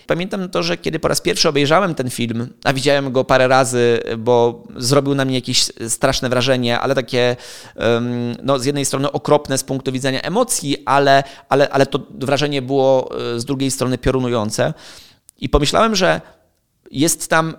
Pamiętam 0.07 0.49
to, 0.49 0.63
że 0.63 0.77
kiedy 0.77 0.99
po 0.99 1.09
raz 1.09 1.21
pierwszy 1.21 1.49
obejrzałem 1.49 1.95
ten 1.95 2.11
film, 2.11 2.49
a 2.65 2.73
widziałem 2.73 3.13
go 3.13 3.25
parę 3.25 3.49
razy, 3.49 4.01
bo 4.19 4.63
zrobił 4.77 5.15
na 5.15 5.25
mnie 5.25 5.35
jakieś 5.35 5.71
straszne 5.89 6.29
wrażenie, 6.29 6.81
ale 6.81 6.95
takie 6.95 7.37
no, 8.43 8.59
z 8.59 8.65
jednej 8.65 8.85
strony 8.85 9.13
okropne 9.13 9.59
z 9.59 9.65
punktu 9.65 9.93
widzenia 9.93 10.23
emocji, 10.23 10.77
ale, 10.87 11.23
ale, 11.49 11.71
ale 11.71 11.87
to 11.87 12.01
wrażenie 12.11 12.63
było 12.63 13.11
e, 13.35 13.41
z 13.41 13.45
drugiej 13.45 13.71
strony 13.71 13.99
piorunujące. 13.99 14.75
I 15.39 15.49
pomyślałem, 15.49 15.97
że 15.97 16.21
jest 16.91 17.31
tam 17.31 17.55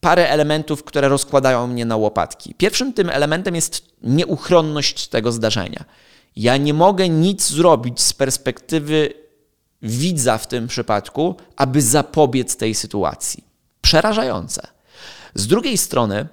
parę 0.00 0.28
elementów, 0.28 0.84
które 0.84 1.08
rozkładają 1.08 1.66
mnie 1.66 1.84
na 1.84 1.96
łopatki. 1.96 2.54
Pierwszym 2.54 2.92
tym 2.92 3.10
elementem 3.10 3.54
jest 3.54 3.86
nieuchronność 4.02 5.08
tego 5.08 5.32
zdarzenia. 5.32 5.84
Ja 6.36 6.56
nie 6.56 6.74
mogę 6.74 7.08
nic 7.08 7.48
zrobić 7.48 8.00
z 8.00 8.12
perspektywy 8.12 9.27
widza 9.82 10.38
w 10.38 10.46
tym 10.46 10.68
przypadku, 10.68 11.36
aby 11.56 11.82
zapobiec 11.82 12.56
tej 12.56 12.74
sytuacji. 12.74 13.44
Przerażające. 13.80 14.66
Z 15.34 15.46
drugiej 15.46 15.78
strony, 15.78 16.28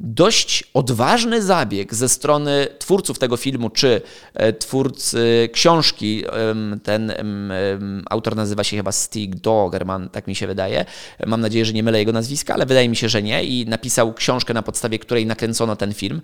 dość 0.00 0.64
odważny 0.74 1.42
zabieg 1.42 1.94
ze 1.94 2.08
strony 2.08 2.66
twórców 2.78 3.18
tego 3.18 3.36
filmu, 3.36 3.70
czy 3.70 4.00
e, 4.34 4.52
twórcy 4.52 5.48
książki, 5.52 6.24
ten 6.82 7.12
autor 8.10 8.36
nazywa 8.36 8.64
się 8.64 8.76
chyba 8.76 8.92
Stig 8.92 9.36
Dogerman, 9.36 10.08
tak 10.08 10.26
mi 10.26 10.34
się 10.34 10.46
wydaje. 10.46 10.84
Mam 11.26 11.40
nadzieję, 11.40 11.64
że 11.64 11.72
nie 11.72 11.82
mylę 11.82 11.98
jego 11.98 12.12
nazwiska, 12.12 12.54
ale 12.54 12.66
wydaje 12.66 12.88
mi 12.88 12.96
się, 12.96 13.08
że 13.08 13.22
nie. 13.22 13.44
I 13.44 13.66
napisał 13.66 14.14
książkę, 14.14 14.54
na 14.54 14.62
podstawie 14.62 14.98
której 14.98 15.26
nakręcono 15.26 15.76
ten 15.76 15.94
film 15.94 16.22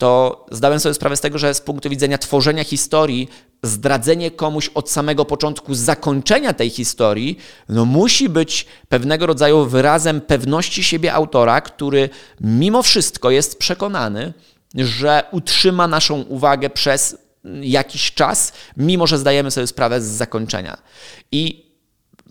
to 0.00 0.46
zdałem 0.50 0.80
sobie 0.80 0.94
sprawę 0.94 1.16
z 1.16 1.20
tego, 1.20 1.38
że 1.38 1.54
z 1.54 1.60
punktu 1.60 1.90
widzenia 1.90 2.18
tworzenia 2.18 2.64
historii, 2.64 3.28
zdradzenie 3.62 4.30
komuś 4.30 4.70
od 4.74 4.90
samego 4.90 5.24
początku 5.24 5.74
zakończenia 5.74 6.52
tej 6.52 6.70
historii, 6.70 7.38
no 7.68 7.84
musi 7.84 8.28
być 8.28 8.66
pewnego 8.88 9.26
rodzaju 9.26 9.66
wyrazem 9.66 10.20
pewności 10.20 10.84
siebie 10.84 11.14
autora, 11.14 11.60
który 11.60 12.08
mimo 12.40 12.82
wszystko 12.82 13.30
jest 13.30 13.58
przekonany, 13.58 14.32
że 14.74 15.22
utrzyma 15.30 15.88
naszą 15.88 16.20
uwagę 16.22 16.70
przez 16.70 17.16
jakiś 17.62 18.12
czas, 18.12 18.52
mimo 18.76 19.06
że 19.06 19.18
zdajemy 19.18 19.50
sobie 19.50 19.66
sprawę 19.66 20.00
z 20.00 20.04
zakończenia. 20.04 20.76
I 21.32 21.69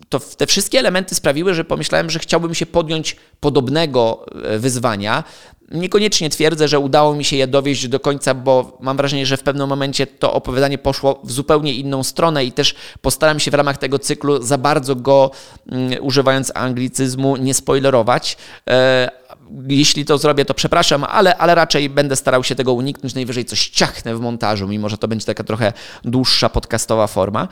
to 0.08 0.20
te 0.20 0.46
wszystkie 0.46 0.78
elementy 0.78 1.14
sprawiły, 1.14 1.54
że 1.54 1.64
pomyślałem, 1.64 2.10
że 2.10 2.18
chciałbym 2.18 2.54
się 2.54 2.66
podjąć 2.66 3.16
podobnego 3.40 4.26
e, 4.44 4.58
wyzwania. 4.58 5.24
Niekoniecznie 5.70 6.30
twierdzę, 6.30 6.68
że 6.68 6.78
udało 6.78 7.14
mi 7.14 7.24
się 7.24 7.36
je 7.36 7.46
dowieść 7.46 7.88
do 7.88 8.00
końca, 8.00 8.34
bo 8.34 8.78
mam 8.80 8.96
wrażenie, 8.96 9.26
że 9.26 9.36
w 9.36 9.42
pewnym 9.42 9.68
momencie 9.68 10.06
to 10.06 10.32
opowiadanie 10.32 10.78
poszło 10.78 11.20
w 11.24 11.32
zupełnie 11.32 11.74
inną 11.74 12.02
stronę 12.02 12.44
i 12.44 12.52
też 12.52 12.74
postaram 13.00 13.40
się 13.40 13.50
w 13.50 13.54
ramach 13.54 13.78
tego 13.78 13.98
cyklu 13.98 14.42
za 14.42 14.58
bardzo 14.58 14.96
go, 14.96 15.30
um, 15.70 15.90
używając 16.00 16.52
anglicyzmu, 16.54 17.36
nie 17.36 17.54
spoilerować. 17.54 18.36
E, 18.70 19.10
jeśli 19.68 20.04
to 20.04 20.18
zrobię, 20.18 20.44
to 20.44 20.54
przepraszam, 20.54 21.04
ale, 21.04 21.36
ale 21.36 21.54
raczej 21.54 21.90
będę 21.90 22.16
starał 22.16 22.44
się 22.44 22.54
tego 22.54 22.72
uniknąć. 22.72 23.14
Najwyżej 23.14 23.44
coś 23.44 23.68
ciachnę 23.68 24.16
w 24.16 24.20
montażu, 24.20 24.68
mimo 24.68 24.88
że 24.88 24.98
to 24.98 25.08
będzie 25.08 25.26
taka 25.26 25.44
trochę 25.44 25.72
dłuższa 26.04 26.48
podcastowa 26.48 27.06
forma. 27.06 27.48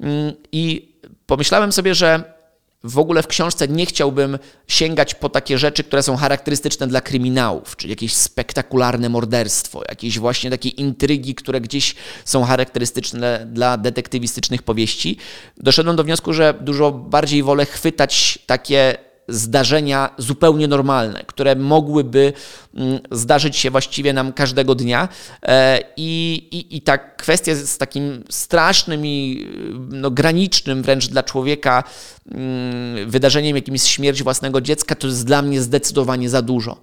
Mm, 0.00 0.32
I 0.52 0.88
pomyślałem 1.26 1.72
sobie, 1.72 1.94
że 1.94 2.38
w 2.84 2.98
ogóle 2.98 3.22
w 3.22 3.26
książce 3.26 3.68
nie 3.68 3.86
chciałbym 3.86 4.38
sięgać 4.68 5.14
po 5.14 5.28
takie 5.28 5.58
rzeczy, 5.58 5.84
które 5.84 6.02
są 6.02 6.16
charakterystyczne 6.16 6.86
dla 6.86 7.00
kryminałów, 7.00 7.76
czyli 7.76 7.90
jakieś 7.90 8.14
spektakularne 8.14 9.08
morderstwo, 9.08 9.82
jakieś 9.88 10.18
właśnie 10.18 10.50
takie 10.50 10.68
intrygi, 10.68 11.34
które 11.34 11.60
gdzieś 11.60 11.94
są 12.24 12.44
charakterystyczne 12.44 13.46
dla 13.52 13.76
detektywistycznych 13.76 14.62
powieści. 14.62 15.16
Doszedłem 15.56 15.96
do 15.96 16.04
wniosku, 16.04 16.32
że 16.32 16.54
dużo 16.60 16.92
bardziej 16.92 17.42
wolę 17.42 17.66
chwytać 17.66 18.38
takie 18.46 19.07
zdarzenia 19.28 20.14
zupełnie 20.18 20.68
normalne, 20.68 21.24
które 21.26 21.56
mogłyby 21.56 22.32
mm, 22.74 22.98
zdarzyć 23.10 23.56
się 23.56 23.70
właściwie 23.70 24.12
nam 24.12 24.32
każdego 24.32 24.74
dnia. 24.74 25.08
E, 25.42 25.80
I, 25.96 26.34
i, 26.50 26.76
i 26.76 26.82
ta 26.82 26.98
kwestia 26.98 27.54
z 27.54 27.78
takim 27.78 28.24
strasznym 28.30 29.06
i 29.06 29.46
no, 29.88 30.10
granicznym 30.10 30.82
wręcz 30.82 31.08
dla 31.08 31.22
człowieka 31.22 31.84
mm, 32.30 33.10
wydarzeniem, 33.10 33.56
jakim 33.56 33.74
jest 33.74 33.86
śmierć 33.86 34.22
własnego 34.22 34.60
dziecka, 34.60 34.94
to 34.94 35.06
jest 35.06 35.26
dla 35.26 35.42
mnie 35.42 35.62
zdecydowanie 35.62 36.30
za 36.30 36.42
dużo. 36.42 36.80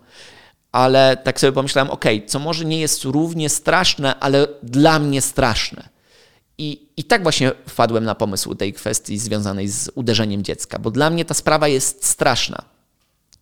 Ale 0.71 1.17
tak 1.23 1.39
sobie 1.39 1.51
pomyślałem, 1.51 1.91
ok, 1.91 2.05
co 2.27 2.39
może 2.39 2.65
nie 2.65 2.79
jest 2.79 3.03
równie 3.03 3.49
straszne, 3.49 4.19
ale 4.19 4.47
dla 4.63 4.99
mnie 4.99 5.21
straszne. 5.21 5.94
I, 6.57 6.87
I 6.97 7.03
tak 7.03 7.23
właśnie 7.23 7.51
wpadłem 7.69 8.03
na 8.03 8.15
pomysł 8.15 8.55
tej 8.55 8.73
kwestii 8.73 9.19
związanej 9.19 9.67
z 9.67 9.91
uderzeniem 9.95 10.43
dziecka, 10.43 10.79
bo 10.79 10.91
dla 10.91 11.09
mnie 11.09 11.25
ta 11.25 11.33
sprawa 11.33 11.67
jest 11.67 12.05
straszna. 12.05 12.61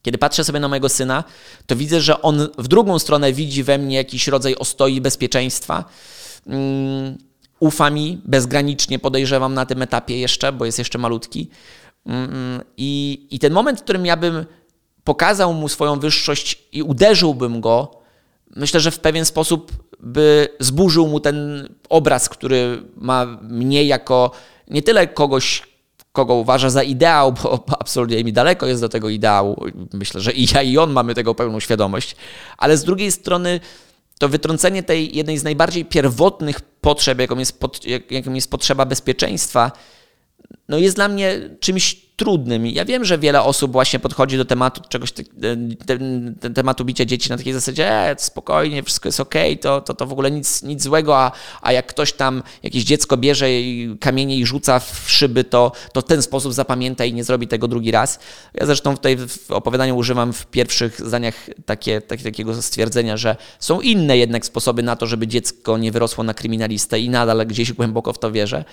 Kiedy 0.02 0.18
patrzę 0.18 0.44
sobie 0.44 0.60
na 0.60 0.68
mojego 0.68 0.90
syna, 0.90 1.24
to 1.66 1.76
widzę, 1.76 2.02
że 2.02 2.22
on 2.22 2.50
w 2.58 2.68
drugą 2.68 3.00
stronę 3.00 3.34
widzi 3.34 3.64
we 3.64 3.78
mnie 3.78 3.96
jakiś 3.96 4.28
rodzaj 4.28 4.56
ostoi 4.56 5.02
bezpieczeństwa. 5.02 5.86
Um, 6.46 7.18
ufa 7.60 7.90
mi 7.90 8.22
bezgranicznie, 8.26 9.00
podejrzewam 9.00 9.54
na 9.54 9.66
tym 9.66 9.82
etapie 9.82 10.20
jeszcze, 10.20 10.52
bo 10.52 10.66
jest 10.66 10.80
jeszcze 10.80 10.98
malutki. 10.98 11.50
Um, 12.06 12.62
i, 12.78 13.28
I 13.32 13.40
ten 13.40 13.54
moment, 13.54 13.80
w 13.80 13.84
którym 13.84 14.06
ja 14.06 14.18
bym 14.18 14.46
pokazał 15.04 15.54
mu 15.54 15.70
swoją 15.70 16.00
wyższość 16.00 16.64
i 16.72 16.84
uderzyłbym 16.84 17.62
go, 17.62 18.03
myślę, 18.56 18.80
że 18.80 18.92
w 18.92 19.00
pewien 19.00 19.26
sposób 19.26 19.72
by 20.00 20.48
zburzył 20.60 21.08
mu 21.08 21.20
ten 21.20 21.70
obraz, 21.90 22.30
który 22.30 22.84
ma 22.96 23.26
mnie 23.42 23.84
jako 23.84 24.32
nie 24.68 24.82
tyle 24.82 25.08
kogoś, 25.08 25.64
kogo 26.12 26.34
uważa 26.34 26.70
za 26.70 26.84
ideał, 26.84 27.34
bo 27.34 27.64
absolutnie 27.80 28.24
mi 28.24 28.34
daleko 28.34 28.68
jest 28.68 28.82
do 28.82 28.90
tego 28.90 29.10
ideału. 29.10 29.66
Myślę, 29.94 30.22
że 30.22 30.32
i 30.32 30.48
ja, 30.54 30.62
i 30.62 30.78
on 30.78 30.92
mamy 30.92 31.16
tego 31.16 31.36
pełną 31.36 31.60
świadomość, 31.60 32.16
ale 32.58 32.78
z 32.78 32.84
drugiej 32.84 33.12
strony 33.12 33.60
to 34.20 34.30
wytrącenie 34.30 34.84
tej 34.84 35.18
jednej 35.18 35.38
z 35.38 35.44
najbardziej 35.44 35.86
pierwotnych 35.86 36.62
potrzeb, 36.62 37.20
jaką 37.20 37.38
jest, 37.38 37.60
pod, 37.60 37.86
jaką 38.12 38.34
jest 38.34 38.52
potrzeba 38.52 38.86
bezpieczeństwa, 38.86 39.72
no 40.70 40.78
jest 40.78 40.96
dla 40.96 41.08
mnie 41.08 41.50
czymś 41.60 42.03
trudnym. 42.16 42.66
Ja 42.66 42.86
wiem, 42.86 43.06
że 43.06 43.18
wiele 43.18 43.42
osób 43.42 43.72
właśnie 43.72 44.00
podchodzi 44.00 44.38
do 44.38 44.46
tematu 44.46 44.82
czegoś, 44.90 45.12
te, 45.12 45.24
te, 45.86 45.98
te, 46.40 46.50
tematu 46.50 46.86
bicia 46.86 47.06
dzieci 47.06 47.30
na 47.30 47.38
takiej 47.38 47.54
zasadzie, 47.54 47.90
e, 47.90 48.16
spokojnie, 48.20 48.84
wszystko 48.84 49.08
jest 49.10 49.20
ok, 49.20 49.36
to, 49.62 49.82
to, 49.82 49.94
to 49.94 50.06
w 50.06 50.12
ogóle 50.12 50.32
nic, 50.32 50.64
nic 50.64 50.84
złego, 50.84 51.18
a, 51.18 51.32
a 51.62 51.72
jak 51.72 51.88
ktoś 51.88 52.14
tam, 52.14 52.44
jakieś 52.64 52.84
dziecko 52.84 53.18
bierze 53.18 53.46
kamienie 54.00 54.38
i 54.38 54.46
rzuca 54.46 54.80
w 54.80 55.04
szyby, 55.08 55.44
to, 55.44 55.72
to 55.94 56.02
ten 56.02 56.22
sposób 56.22 56.54
zapamięta 56.54 57.06
i 57.06 57.14
nie 57.14 57.24
zrobi 57.24 57.48
tego 57.48 57.68
drugi 57.68 57.92
raz. 57.92 58.20
Ja 58.54 58.66
zresztą 58.66 58.96
tutaj 58.96 59.18
w 59.18 59.52
opowiadaniu 59.52 59.98
używam 59.98 60.34
w 60.34 60.46
pierwszych 60.46 61.02
zdaniach 61.02 61.36
takie, 61.66 62.02
takie, 62.02 62.24
takiego 62.24 62.62
stwierdzenia, 62.62 63.18
że 63.18 63.36
są 63.60 63.82
inne 63.82 64.18
jednak 64.18 64.46
sposoby 64.46 64.84
na 64.84 64.96
to, 64.96 65.08
żeby 65.08 65.28
dziecko 65.28 65.78
nie 65.78 65.92
wyrosło 65.92 66.24
na 66.24 66.34
kryminalistę 66.34 67.00
i 67.00 67.10
nadal 67.10 67.48
gdzieś 67.48 67.74
głęboko 67.74 68.14
w 68.14 68.20
to 68.20 68.32
wierzę. 68.32 68.66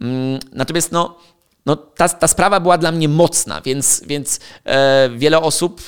Mm, 0.00 0.40
natomiast 0.52 0.92
no, 0.92 1.18
no, 1.66 1.76
ta, 1.76 2.08
ta 2.08 2.28
sprawa 2.28 2.60
była 2.60 2.78
dla 2.78 2.92
mnie 2.92 3.08
mocna, 3.08 3.60
więc, 3.60 4.02
więc 4.06 4.40
e, 4.64 5.10
wiele 5.16 5.40
osób, 5.40 5.80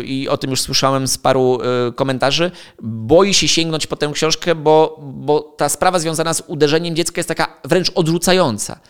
y, 0.00 0.04
i 0.04 0.28
o 0.28 0.36
tym 0.36 0.50
już 0.50 0.60
słyszałem 0.60 1.08
z 1.08 1.18
paru 1.18 1.58
e, 1.88 1.92
komentarzy, 1.92 2.50
boi 2.82 3.34
się 3.34 3.48
sięgnąć 3.48 3.86
po 3.86 3.96
tę 3.96 4.10
książkę, 4.12 4.54
bo, 4.54 5.00
bo 5.02 5.40
ta 5.40 5.68
sprawa 5.68 5.98
związana 5.98 6.34
z 6.34 6.42
uderzeniem 6.46 6.96
dziecka 6.96 7.18
jest 7.18 7.28
taka 7.28 7.60
wręcz 7.64 7.92
odrzucająca. 7.94 8.80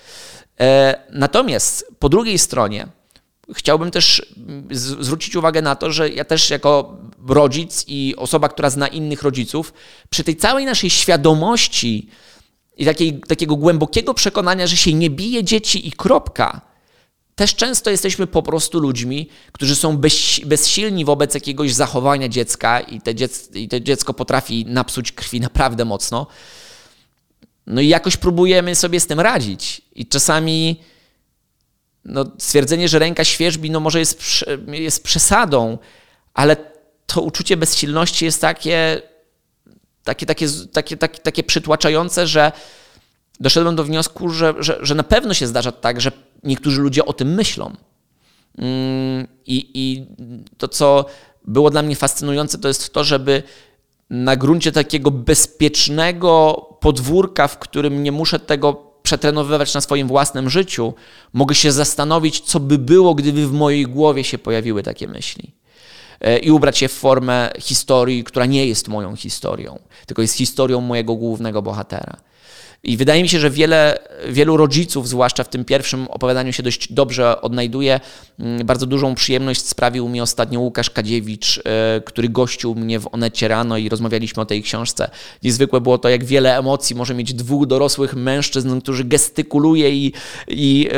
E, 0.60 1.00
natomiast 1.12 1.92
po 1.98 2.08
drugiej 2.08 2.38
stronie 2.38 2.88
chciałbym 3.54 3.90
też 3.90 4.34
zwrócić 4.70 5.36
uwagę 5.36 5.62
na 5.62 5.76
to, 5.76 5.92
że 5.92 6.08
ja 6.08 6.24
też 6.24 6.50
jako 6.50 6.96
rodzic 7.28 7.84
i 7.88 8.14
osoba, 8.16 8.48
która 8.48 8.70
zna 8.70 8.88
innych 8.88 9.22
rodziców, 9.22 9.72
przy 10.10 10.24
tej 10.24 10.36
całej 10.36 10.64
naszej 10.64 10.90
świadomości, 10.90 12.08
i 12.76 12.84
takiej, 12.84 13.20
takiego 13.20 13.56
głębokiego 13.56 14.14
przekonania, 14.14 14.66
że 14.66 14.76
się 14.76 14.92
nie 14.92 15.10
bije 15.10 15.44
dzieci 15.44 15.88
i 15.88 15.92
kropka, 15.92 16.60
też 17.36 17.54
często 17.54 17.90
jesteśmy 17.90 18.26
po 18.26 18.42
prostu 18.42 18.80
ludźmi, 18.80 19.28
którzy 19.52 19.76
są 19.76 19.96
bez, 19.96 20.40
bezsilni 20.44 21.04
wobec 21.04 21.34
jakiegoś 21.34 21.72
zachowania 21.72 22.28
dziecka 22.28 22.80
i 22.80 23.00
te, 23.00 23.14
dziec, 23.14 23.50
i 23.54 23.68
dziecko 23.82 24.14
potrafi 24.14 24.66
napsuć 24.68 25.12
krwi 25.12 25.40
naprawdę 25.40 25.84
mocno. 25.84 26.26
No 27.66 27.80
i 27.80 27.88
jakoś 27.88 28.16
próbujemy 28.16 28.74
sobie 28.74 29.00
z 29.00 29.06
tym 29.06 29.20
radzić. 29.20 29.82
I 29.94 30.06
czasami 30.06 30.80
no, 32.04 32.24
stwierdzenie, 32.38 32.88
że 32.88 32.98
ręka 32.98 33.24
świeżbi, 33.24 33.70
no 33.70 33.80
może 33.80 33.98
jest, 33.98 34.44
jest 34.68 35.02
przesadą, 35.02 35.78
ale 36.34 36.56
to 37.06 37.20
uczucie 37.20 37.56
bezsilności 37.56 38.24
jest 38.24 38.40
takie 38.40 39.02
takie, 40.06 40.26
takie, 40.26 40.46
takie, 40.72 40.96
takie, 40.96 41.18
takie 41.18 41.42
przytłaczające, 41.42 42.26
że 42.26 42.52
doszedłem 43.40 43.76
do 43.76 43.84
wniosku, 43.84 44.28
że, 44.28 44.54
że, 44.58 44.78
że 44.80 44.94
na 44.94 45.02
pewno 45.02 45.34
się 45.34 45.46
zdarza 45.46 45.72
tak, 45.72 46.00
że 46.00 46.12
niektórzy 46.44 46.80
ludzie 46.80 47.04
o 47.04 47.12
tym 47.12 47.34
myślą. 47.34 47.72
Mm, 48.58 49.26
I, 49.46 49.70
I 49.74 50.06
to, 50.58 50.68
co 50.68 51.06
było 51.44 51.70
dla 51.70 51.82
mnie 51.82 51.96
fascynujące, 51.96 52.58
to 52.58 52.68
jest 52.68 52.92
to, 52.92 53.04
żeby 53.04 53.42
na 54.10 54.36
gruncie 54.36 54.72
takiego 54.72 55.10
bezpiecznego 55.10 56.54
podwórka, 56.80 57.48
w 57.48 57.58
którym 57.58 58.02
nie 58.02 58.12
muszę 58.12 58.38
tego 58.40 58.86
przetrenowywać 59.02 59.74
na 59.74 59.80
swoim 59.80 60.08
własnym 60.08 60.50
życiu, 60.50 60.94
mogę 61.32 61.54
się 61.54 61.72
zastanowić, 61.72 62.40
co 62.40 62.60
by 62.60 62.78
było, 62.78 63.14
gdyby 63.14 63.46
w 63.46 63.52
mojej 63.52 63.86
głowie 63.86 64.24
się 64.24 64.38
pojawiły 64.38 64.82
takie 64.82 65.08
myśli. 65.08 65.52
E, 66.26 66.38
i 66.38 66.50
ubrać 66.50 66.78
się 66.78 66.88
w 66.88 66.92
formę 66.92 67.50
historii, 67.58 68.24
która 68.24 68.46
nie 68.46 68.66
jest 68.66 68.88
moją 68.88 69.16
historią, 69.16 69.78
tylko 70.06 70.22
jest 70.22 70.34
historią 70.34 70.80
mojego 70.80 71.14
głównego 71.14 71.62
bohatera. 71.62 72.16
I 72.82 72.96
wydaje 72.96 73.22
mi 73.22 73.28
się, 73.28 73.40
że 73.40 73.50
wiele, 73.50 73.98
wielu 74.28 74.56
rodziców, 74.56 75.08
zwłaszcza 75.08 75.44
w 75.44 75.48
tym 75.48 75.64
pierwszim 75.64 76.06
opowiadaniu, 76.08 76.52
się 76.52 76.62
dość 76.62 76.92
dobrze 76.92 77.40
odnajduje. 77.40 78.00
Mm, 78.40 78.66
bardzo 78.66 78.86
dużą 78.86 79.14
przyjemność 79.14 79.66
sprawił 79.66 80.08
mi 80.08 80.20
ostatnio 80.20 80.60
Łukasz 80.60 80.90
Kadziewicz, 80.90 81.58
e, 81.64 82.00
który 82.00 82.28
gościł 82.28 82.74
mnie 82.74 83.00
w 83.00 83.08
Onecie 83.12 83.48
rano 83.48 83.76
i 83.76 83.88
rozmawialiśmy 83.88 84.42
o 84.42 84.46
tej 84.46 84.62
książce. 84.62 85.10
Niezwykłe 85.42 85.80
było 85.80 85.98
to, 85.98 86.08
jak 86.08 86.24
wiele 86.24 86.58
emocji 86.58 86.96
może 86.96 87.14
mieć 87.14 87.34
dwóch 87.34 87.66
dorosłych 87.66 88.14
mężczyzn, 88.14 88.80
którzy 88.80 89.04
gestykuluje 89.04 89.90
i, 89.90 90.12
i, 90.48 90.88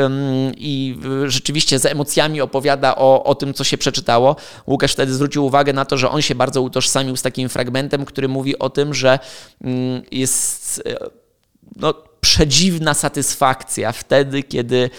i 0.57 0.97
rzeczywiście 1.25 1.79
z 1.79 1.85
emocjami 1.85 2.41
opowiada 2.41 2.95
o, 2.95 3.23
o 3.23 3.35
tym, 3.35 3.53
co 3.53 3.63
się 3.63 3.77
przeczytało. 3.77 4.35
Łukasz 4.67 4.93
wtedy 4.93 5.13
zwrócił 5.13 5.45
uwagę 5.45 5.73
na 5.73 5.85
to, 5.85 5.97
że 5.97 6.09
on 6.09 6.21
się 6.21 6.35
bardzo 6.35 6.61
utożsamił 6.61 7.15
z 7.15 7.21
takim 7.21 7.49
fragmentem, 7.49 8.05
który 8.05 8.27
mówi 8.27 8.59
o 8.59 8.69
tym, 8.69 8.93
że 8.93 9.19
mm, 9.63 10.01
jest 10.11 10.83
no, 11.79 11.93
przedziwna 12.21 12.93
satysfakcja 12.93 13.91
wtedy, 13.91 14.43
kiedy 14.43 14.89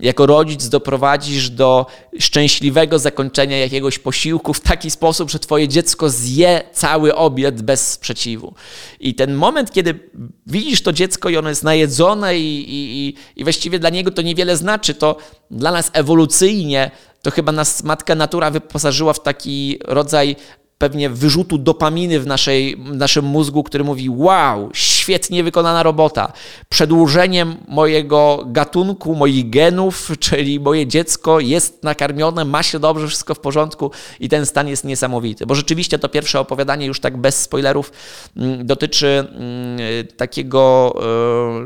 jako 0.00 0.26
rodzic 0.26 0.68
doprowadzisz 0.68 1.50
do 1.50 1.86
szczęśliwego 2.18 2.98
zakończenia 2.98 3.58
jakiegoś 3.58 3.98
posiłku 3.98 4.54
w 4.54 4.60
taki 4.60 4.90
sposób, 4.90 5.30
że 5.30 5.38
twoje 5.38 5.68
dziecko 5.68 6.10
zje 6.10 6.62
cały 6.72 7.14
obiad 7.14 7.62
bez 7.62 7.92
sprzeciwu. 7.92 8.54
I 9.00 9.14
ten 9.14 9.34
moment, 9.34 9.72
kiedy 9.72 10.10
widzisz 10.46 10.82
to 10.82 10.92
dziecko 10.92 11.28
i 11.28 11.36
ono 11.36 11.48
jest 11.48 11.64
najedzone 11.64 12.38
i, 12.38 12.64
i, 12.68 13.14
i 13.36 13.44
właściwie 13.44 13.78
dla 13.78 13.90
niego 13.90 14.10
to 14.10 14.22
niewiele 14.22 14.56
znaczy, 14.56 14.94
to 14.94 15.16
dla 15.50 15.72
nas 15.72 15.90
ewolucyjnie 15.92 16.90
to 17.22 17.30
chyba 17.30 17.52
nas 17.52 17.84
matka 17.84 18.14
natura 18.14 18.50
wyposażyła 18.50 19.12
w 19.12 19.22
taki 19.22 19.78
rodzaj 19.84 20.36
pewnie 20.78 21.10
wyrzutu 21.10 21.58
dopaminy 21.58 22.20
w, 22.20 22.26
naszej, 22.26 22.76
w 22.76 22.96
naszym 22.96 23.24
mózgu, 23.24 23.62
który 23.62 23.84
mówi: 23.84 24.10
Wow, 24.10 24.70
świetnie 25.06 25.44
wykonana 25.44 25.82
robota. 25.82 26.32
Przedłużeniem 26.68 27.56
mojego 27.68 28.44
gatunku, 28.46 29.14
moich 29.14 29.50
genów, 29.50 30.10
czyli 30.26 30.60
moje 30.60 30.86
dziecko 30.86 31.40
jest 31.40 31.82
nakarmione, 31.82 32.44
ma 32.44 32.62
się 32.62 32.78
dobrze, 32.78 33.08
wszystko 33.08 33.34
w 33.34 33.40
porządku 33.40 33.90
i 34.20 34.28
ten 34.28 34.46
stan 34.46 34.68
jest 34.68 34.84
niesamowity. 34.84 35.46
Bo 35.46 35.54
rzeczywiście 35.54 35.98
to 35.98 36.08
pierwsze 36.08 36.40
opowiadanie, 36.40 36.86
już 36.86 37.00
tak 37.00 37.16
bez 37.16 37.42
spoilerów, 37.42 37.92
mm, 38.36 38.66
dotyczy 38.66 39.06
mm, 39.06 39.78
takiego, 40.16 40.94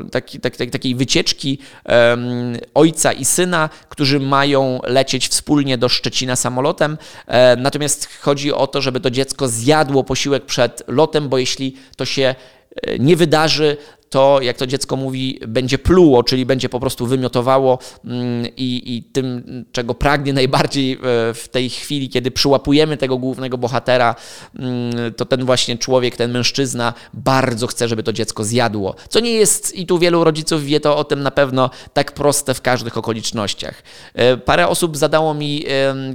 e, 0.05 0.09
taki, 0.09 0.39
tak, 0.39 0.57
tak, 0.57 0.69
takiej 0.69 0.95
wycieczki 0.95 1.57
ojca 2.73 3.11
i 3.11 3.25
syna, 3.25 3.69
którzy 3.89 4.19
mają 4.19 4.79
lecieć 4.83 5.27
wspólnie 5.27 5.77
do 5.77 5.89
Szczecina 5.89 6.35
samolotem. 6.35 6.97
E, 7.27 7.55
natomiast 7.55 8.09
chodzi 8.21 8.53
o 8.53 8.67
to, 8.67 8.81
żeby 8.81 8.99
to 8.99 9.09
dziecko 9.09 9.47
zjadło 9.47 10.03
posiłek 10.03 10.45
przed 10.45 10.83
lotem, 10.87 11.29
bo 11.29 11.37
jeśli 11.37 11.75
to 11.95 12.05
się 12.05 12.23
e, 12.23 12.60
nie 12.99 13.15
wydarzy, 13.15 13.77
to, 14.11 14.39
jak 14.41 14.57
to 14.57 14.67
dziecko 14.67 14.95
mówi, 14.95 15.39
będzie 15.47 15.77
pluło, 15.77 16.23
czyli 16.23 16.45
będzie 16.45 16.69
po 16.69 16.79
prostu 16.79 17.07
wymiotowało 17.07 17.79
mm, 18.05 18.45
i, 18.57 18.95
i 18.95 19.03
tym, 19.03 19.43
czego 19.71 19.93
pragnie 19.93 20.33
najbardziej 20.33 20.93
e, 20.93 20.97
w 21.33 21.47
tej 21.51 21.69
chwili, 21.69 22.09
kiedy 22.09 22.31
przyłapujemy 22.31 22.97
tego 22.97 23.17
głównego 23.17 23.57
bohatera, 23.57 24.15
mm, 24.59 25.13
to 25.13 25.25
ten 25.25 25.45
właśnie 25.45 25.77
człowiek, 25.77 26.15
ten 26.15 26.31
mężczyzna 26.31 26.93
bardzo 27.13 27.67
chce, 27.67 27.87
żeby 27.87 28.03
to 28.03 28.13
dziecko 28.13 28.43
zjadło. 28.43 28.95
Co 29.09 29.19
nie 29.19 29.31
jest, 29.31 29.75
i 29.75 29.85
tu 29.85 29.99
wielu 29.99 30.23
rodziców 30.23 30.63
wie 30.63 30.79
to 30.79 30.97
o 30.97 31.03
tym 31.03 31.23
na 31.23 31.31
pewno, 31.31 31.69
tak 31.93 32.11
proste 32.11 32.53
w 32.53 32.61
każdych 32.61 32.97
okolicznościach. 32.97 33.83
E, 34.13 34.37
parę 34.37 34.67
osób 34.67 34.97
zadało 34.97 35.33
mi 35.33 35.65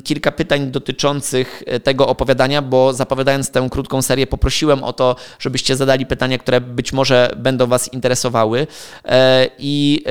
kilka 0.04 0.32
pytań 0.32 0.70
dotyczących 0.70 1.62
e, 1.66 1.80
tego 1.80 2.08
opowiadania, 2.08 2.62
bo 2.62 2.92
zapowiadając 2.92 3.50
tę 3.50 3.68
krótką 3.70 4.02
serię, 4.02 4.26
poprosiłem 4.26 4.84
o 4.84 4.92
to, 4.92 5.16
żebyście 5.38 5.76
zadali 5.76 6.06
pytania, 6.06 6.38
które 6.38 6.60
być 6.60 6.92
może 6.92 7.30
będą 7.36 7.66
Was 7.66 7.85
interesowały. 7.92 8.66
E, 9.04 9.46
I 9.58 10.04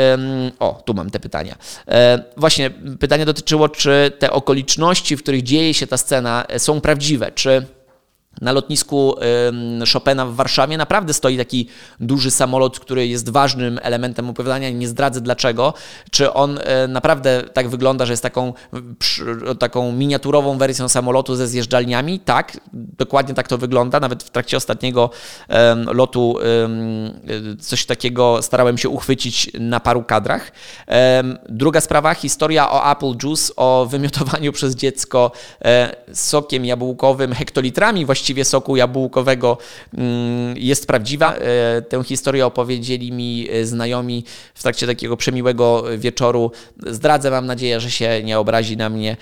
o, 0.60 0.82
tu 0.86 0.94
mam 0.94 1.10
te 1.10 1.20
pytania. 1.20 1.56
E, 1.88 2.24
właśnie 2.38 2.72
pytanie 3.00 3.26
dotyczyło, 3.26 3.70
czy 3.70 4.12
te 4.20 4.32
okoliczności, 4.32 5.18
w 5.18 5.24
których 5.24 5.44
dzieje 5.44 5.74
się 5.74 5.88
ta 5.88 5.98
scena, 5.98 6.46
e, 6.48 6.60
są 6.60 6.82
prawdziwe, 6.82 7.32
czy 7.32 7.66
na 8.42 8.52
lotnisku 8.52 9.16
Chopina 9.94 10.26
w 10.26 10.36
Warszawie 10.36 10.78
naprawdę 10.78 11.14
stoi 11.14 11.38
taki 11.38 11.68
duży 12.00 12.32
samolot, 12.32 12.80
który 12.80 13.08
jest 13.08 13.30
ważnym 13.30 13.80
elementem 13.82 14.30
opowiadania. 14.30 14.70
Nie 14.70 14.88
zdradzę 14.88 15.22
dlaczego. 15.22 15.74
Czy 16.12 16.34
on 16.34 16.60
e, 16.64 16.88
naprawdę 16.88 17.44
tak 17.54 17.70
wygląda, 17.70 18.06
że 18.06 18.14
jest 18.14 18.24
taką, 18.24 18.54
taką 19.60 19.92
miniaturową 19.92 20.58
wersją 20.58 20.90
samolotu 20.90 21.36
ze 21.36 21.48
zjeżdżalniami? 21.48 22.20
Tak, 22.20 22.60
dokładnie 22.74 23.34
tak 23.34 23.48
to 23.48 23.58
wygląda. 23.58 24.00
Nawet 24.00 24.24
w 24.24 24.30
trakcie 24.30 24.58
ostatniego 24.58 25.10
lotu 25.94 26.38
coś 27.60 27.86
takiego 27.86 28.42
starałem 28.42 28.78
się 28.78 28.90
uchwycić 28.90 29.52
na 29.60 29.80
paru 29.80 30.04
kadrach. 30.04 30.52
Druga 31.50 31.82
sprawa, 31.82 32.14
historia 32.14 32.72
o 32.72 32.92
Apple 32.92 33.14
Juice, 33.24 33.56
o 33.56 33.88
wymiotowaniu 33.90 34.52
przez 34.58 34.76
dziecko 34.76 35.32
e, 35.66 35.96
sokiem 36.14 36.66
jabłkowym 36.66 37.34
hektolitrami 37.34 38.06
właściwie 38.06 38.25
właściwie 38.26 38.46
soku 38.46 38.76
jabłkowego 38.76 39.58
mm, 39.98 40.58
jest 40.58 40.88
prawdziwa. 40.88 41.34
E, 41.34 41.82
tę 41.82 42.04
historię 42.04 42.46
opowiedzieli 42.46 43.12
mi 43.12 43.48
znajomi 43.64 44.24
w 44.54 44.62
trakcie 44.62 44.88
takiego 44.88 45.18
przemiłego 45.18 45.84
wieczoru. 45.98 46.52
Zdradzę, 46.88 47.32
mam 47.32 47.46
nadzieję, 47.46 47.80
że 47.80 47.92
się 47.92 48.24
nie 48.24 48.40
obrazi 48.40 48.78
na 48.78 48.90
mnie 48.90 49.18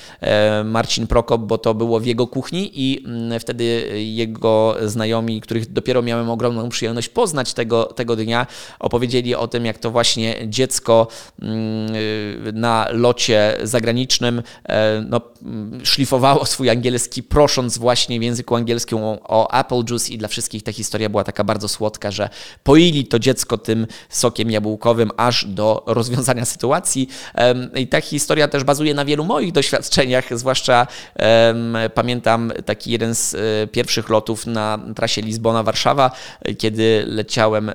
Marcin 0.66 1.08
Prokop, 1.08 1.42
bo 1.42 1.58
to 1.58 1.74
było 1.74 2.00
w 2.00 2.06
jego 2.06 2.28
kuchni 2.28 2.72
i 2.74 3.06
mm, 3.06 3.39
wtedy 3.39 3.63
jego 3.96 4.76
znajomi, 4.86 5.42
których 5.42 5.72
dopiero 5.72 6.02
miałem 6.02 6.30
ogromną 6.30 6.70
przyjemność 6.70 7.10
poznać 7.10 7.54
tego, 7.54 7.84
tego 7.84 8.16
dnia, 8.16 8.48
opowiedzieli 8.80 9.36
o 9.36 9.48
tym, 9.48 9.66
jak 9.66 9.78
to 9.78 9.92
właśnie 9.92 10.36
dziecko 10.48 11.08
mm, 11.42 12.60
na 12.60 12.88
locie 12.92 13.58
zagranicznym 13.63 14.44
e, 14.70 15.06
no, 15.10 15.22
szlifowało 15.84 16.46
swój 16.46 16.70
angielski, 16.70 17.24
prosząc 17.24 17.78
właśnie 17.78 18.20
w 18.20 18.24
języku 18.24 18.56
angielskim 18.56 18.93
o, 19.02 19.60
apple 19.60 19.84
juice 19.90 20.14
i 20.14 20.18
dla 20.18 20.28
wszystkich 20.28 20.64
ta 20.64 20.72
historia 20.72 21.10
była 21.10 21.24
taka 21.24 21.44
bardzo 21.44 21.68
słodka, 21.68 22.12
że 22.12 22.30
poili 22.64 23.06
to 23.06 23.20
dziecko 23.20 23.58
tym 23.58 23.88
sokiem 24.10 24.52
jabłkowym 24.52 25.12
aż 25.18 25.46
do 25.46 25.84
rozwiązania 25.86 26.46
sytuacji. 26.46 27.10
I 27.76 27.88
ta 27.88 28.02
historia 28.02 28.48
też 28.48 28.64
bazuje 28.64 28.94
na 28.94 29.06
wielu 29.06 29.26
moich 29.26 29.52
doświadczeniach, 29.52 30.38
zwłaszcza 30.38 30.88
pamiętam 31.94 32.52
taki 32.66 32.92
jeden 32.92 33.16
z 33.16 33.36
e, 33.36 33.68
pierwszych 33.68 34.10
lotów 34.10 34.48
na 34.48 34.80
trasie 34.96 35.22
Lizbona-Warszawa, 35.22 36.12
kiedy 36.58 37.04
leciałem 37.08 37.72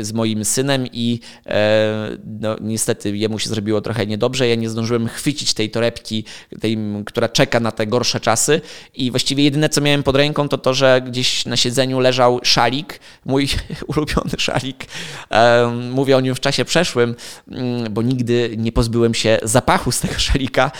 z 0.00 0.12
moim 0.12 0.44
synem 0.44 0.86
i 0.92 1.20
e, 1.46 2.16
no, 2.40 2.56
niestety 2.60 3.16
jemu 3.16 3.38
się 3.38 3.48
zrobiło 3.48 3.80
trochę 3.80 4.06
niedobrze. 4.06 4.48
Ja 4.48 4.54
nie 4.54 4.70
zdążyłem 4.70 5.08
chwycić 5.08 5.54
tej 5.54 5.70
torebki, 5.70 6.24
tej, 6.60 6.78
która 7.06 7.28
czeka 7.28 7.60
na 7.60 7.72
te 7.72 7.86
gorsze 7.86 8.20
czasy 8.20 8.60
i 8.94 9.10
właściwie 9.10 9.44
jedyne, 9.44 9.68
co 9.68 9.80
miałem 9.80 10.02
pod 10.02 10.16
ręką, 10.16 10.27
to 10.34 10.58
to, 10.58 10.74
że 10.74 11.02
gdzieś 11.06 11.46
na 11.46 11.56
siedzeniu 11.56 12.00
leżał 12.00 12.40
szalik, 12.42 13.00
mój 13.24 13.48
ulubiony 13.96 14.30
szalik. 14.38 14.86
Mówię 15.90 16.16
o 16.16 16.20
nim 16.20 16.34
w 16.34 16.40
czasie 16.40 16.64
przeszłym, 16.64 17.14
mm, 17.50 17.92
bo 17.92 18.02
nigdy 18.02 18.54
nie 18.56 18.72
pozbyłem 18.72 19.14
się 19.14 19.38
zapachu 19.42 19.92
z 19.92 20.00
tego 20.00 20.18
szalika. 20.18 20.70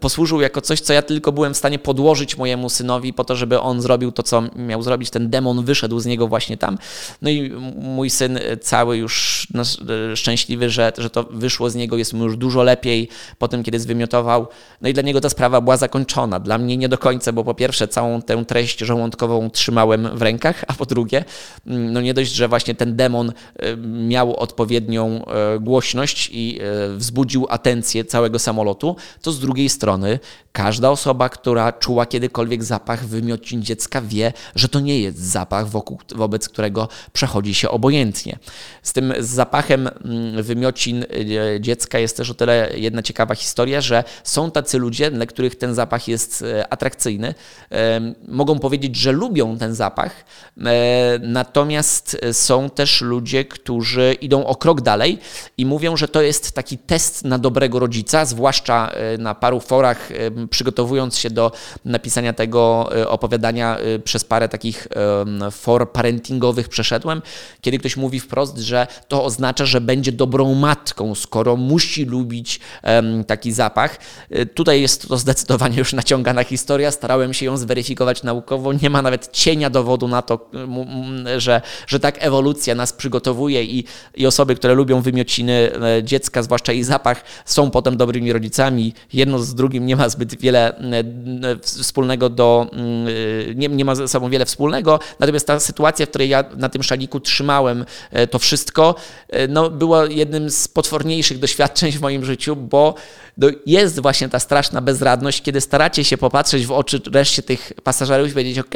Posłużył 0.00 0.40
jako 0.40 0.60
coś, 0.60 0.80
co 0.80 0.92
ja 0.92 1.02
tylko 1.02 1.32
byłem 1.32 1.54
w 1.54 1.56
stanie 1.56 1.78
podłożyć 1.78 2.36
mojemu 2.36 2.70
synowi 2.70 3.12
po 3.12 3.24
to, 3.24 3.36
żeby 3.36 3.60
on 3.60 3.80
zrobił 3.80 4.12
to, 4.12 4.22
co 4.22 4.42
miał 4.56 4.82
zrobić. 4.82 5.10
Ten 5.10 5.30
demon 5.30 5.64
wyszedł 5.64 6.00
z 6.00 6.06
niego 6.06 6.28
właśnie 6.28 6.56
tam. 6.56 6.78
No 7.22 7.30
i 7.30 7.50
mój 7.76 8.10
syn 8.10 8.38
cały 8.60 8.96
już 8.96 9.46
szczęśliwy, 10.14 10.70
że, 10.70 10.92
że 10.98 11.10
to 11.10 11.24
wyszło 11.24 11.70
z 11.70 11.74
niego, 11.74 11.96
jest 11.96 12.12
mu 12.12 12.24
już 12.24 12.36
dużo 12.36 12.62
lepiej 12.62 13.08
po 13.38 13.48
tym, 13.48 13.62
kiedy 13.62 13.80
zwymiotował. 13.80 14.46
No 14.80 14.88
i 14.88 14.92
dla 14.92 15.02
niego 15.02 15.20
ta 15.20 15.28
sprawa 15.28 15.60
była 15.60 15.76
zakończona. 15.76 16.40
Dla 16.40 16.58
mnie 16.58 16.76
nie 16.76 16.88
do 16.88 16.98
końca, 16.98 17.32
bo 17.32 17.44
po 17.44 17.54
pierwsze 17.54 17.88
całą 17.88 18.22
tę 18.22 18.44
treść 18.44 18.59
żołądkową 18.68 19.50
trzymałem 19.50 20.18
w 20.18 20.22
rękach, 20.22 20.64
a 20.66 20.72
po 20.72 20.86
drugie, 20.86 21.24
mm, 21.66 21.92
no 21.92 22.00
nie 22.00 22.14
dość, 22.14 22.32
że 22.32 22.48
właśnie 22.48 22.74
ten 22.74 22.96
demon 22.96 23.28
y, 23.28 23.76
miał 23.86 24.36
odpowiednią 24.36 25.24
y, 25.56 25.60
głośność 25.60 26.30
i 26.32 26.60
y, 26.92 26.96
wzbudził 26.96 27.46
atencję 27.48 28.04
całego 28.04 28.38
samolotu, 28.38 28.96
to 29.22 29.32
z 29.32 29.40
drugiej 29.40 29.68
strony 29.68 30.18
każda 30.52 30.90
osoba, 30.90 31.28
która 31.28 31.72
czuła 31.72 32.06
kiedykolwiek 32.06 32.64
zapach 32.64 33.06
wymiocin 33.06 33.62
dziecka 33.62 34.00
wie, 34.02 34.32
że 34.54 34.68
to 34.68 34.80
nie 34.80 35.00
jest 35.00 35.18
zapach, 35.18 35.68
wokół, 35.68 35.98
wobec 36.14 36.48
którego 36.48 36.88
przechodzi 37.12 37.54
się 37.54 37.68
obojętnie. 37.68 38.38
Z 38.82 38.92
tym 38.92 39.14
zapachem 39.18 39.88
mm, 40.04 40.42
wymiocin 40.42 41.04
dziecka 41.60 41.98
jest 41.98 42.16
też 42.16 42.30
o 42.30 42.34
tyle 42.34 42.70
jedna 42.74 43.02
ciekawa 43.02 43.34
historia, 43.34 43.80
że 43.80 44.04
są 44.24 44.50
tacy 44.50 44.78
ludzie, 44.78 45.10
dla 45.10 45.26
których 45.26 45.56
ten 45.56 45.74
zapach 45.74 46.08
jest 46.08 46.42
e, 46.42 46.72
atrakcyjny. 46.72 47.34
Mogą 48.28 48.49
powiedzieć, 48.58 48.96
że 48.96 49.12
lubią 49.12 49.58
ten 49.58 49.74
zapach, 49.74 50.24
e, 50.64 51.18
natomiast 51.22 52.16
są 52.32 52.70
też 52.70 53.00
ludzie, 53.00 53.44
którzy 53.44 54.16
idą 54.20 54.46
o 54.46 54.54
krok 54.54 54.80
dalej 54.80 55.18
i 55.58 55.66
mówią, 55.66 55.96
że 55.96 56.08
to 56.08 56.22
jest 56.22 56.52
taki 56.52 56.78
test 56.78 57.24
na 57.24 57.38
dobrego 57.38 57.78
rodzica, 57.78 58.24
zwłaszcza 58.24 58.90
e, 58.90 59.18
na 59.18 59.34
paru 59.34 59.60
forach, 59.60 60.08
przygotowując 60.50 61.18
się 61.18 61.30
do 61.30 61.52
napisania 61.84 62.32
tego 62.32 62.90
opowiadania 63.08 63.78
przez 64.04 64.24
parę 64.24 64.48
takich 64.48 64.88
for 65.50 65.92
parentingowych 65.92 66.68
przeszedłem, 66.68 67.22
kiedy 67.60 67.78
ktoś 67.78 67.96
mówi 67.96 68.20
wprost, 68.20 68.58
że 68.58 68.86
to 69.08 69.24
oznacza, 69.24 69.66
że 69.66 69.80
będzie 69.80 70.12
dobrą 70.12 70.54
matką, 70.54 71.14
skoro 71.14 71.56
musi 71.56 72.04
lubić 72.04 72.60
taki 73.26 73.52
zapach. 73.52 73.98
Tutaj 74.54 74.82
jest 74.82 75.08
to 75.08 75.16
zdecydowanie 75.16 75.78
już 75.78 75.92
naciągana 75.92 76.44
historia. 76.44 76.90
Starałem 76.90 77.34
się 77.34 77.46
ją 77.46 77.56
zweryfikować 77.56 78.22
naukowo. 78.40 78.72
Nie 78.72 78.90
ma 78.90 79.02
nawet 79.02 79.32
cienia 79.32 79.70
dowodu 79.70 80.08
na 80.08 80.22
to, 80.22 80.50
y, 81.36 81.40
że, 81.40 81.62
że 81.86 82.00
tak 82.00 82.16
ewolucja 82.20 82.74
nas 82.74 82.92
przygotowuje 82.92 83.64
i, 83.64 83.84
i 84.16 84.26
osoby, 84.26 84.54
które 84.54 84.74
lubią 84.74 85.00
wymiociny 85.00 85.72
e, 85.98 86.04
dziecka, 86.04 86.42
zwłaszcza 86.42 86.72
jej 86.72 86.84
zapach, 86.84 87.24
są 87.44 87.70
potem 87.70 87.96
dobrymi 87.96 88.32
rodzicami. 88.32 88.94
Jedno 89.12 89.38
z 89.38 89.54
drugim 89.54 89.86
nie 89.86 89.96
ma 89.96 90.08
zbyt 90.08 90.40
wiele 90.40 90.78
e, 90.78 90.82
wspólnego 91.62 92.28
do, 92.28 92.66
mm, 92.72 93.08
y, 93.08 93.54
nie, 93.56 93.68
nie 93.68 93.84
ma 93.84 93.94
ze 93.94 94.08
sobą 94.08 94.30
wiele 94.30 94.44
wspólnego. 94.44 95.00
Natomiast 95.18 95.46
ta 95.46 95.60
sytuacja, 95.60 96.06
w 96.06 96.08
której 96.08 96.28
ja 96.28 96.44
na 96.56 96.68
tym 96.68 96.82
szaliku 96.82 97.20
trzymałem 97.20 97.84
e, 98.10 98.26
to 98.26 98.38
wszystko, 98.38 98.94
no, 99.48 99.70
była 99.70 100.06
jednym 100.06 100.50
z 100.50 100.68
potworniejszych 100.68 101.38
doświadczeń 101.38 101.92
w 101.92 102.00
moim 102.00 102.24
życiu, 102.24 102.56
bo 102.56 102.94
no, 103.36 103.48
jest 103.66 104.00
właśnie 104.00 104.28
ta 104.28 104.38
straszna 104.38 104.80
bezradność, 104.80 105.42
kiedy 105.42 105.60
staracie 105.60 106.04
się 106.04 106.18
popatrzeć 106.18 106.66
w 106.66 106.72
oczy 106.72 107.00
reszcie 107.12 107.42
tych 107.42 107.72
pasażerów 107.82 108.29
i 108.30 108.34
powiedzieć: 108.34 108.58
OK, 108.58 108.74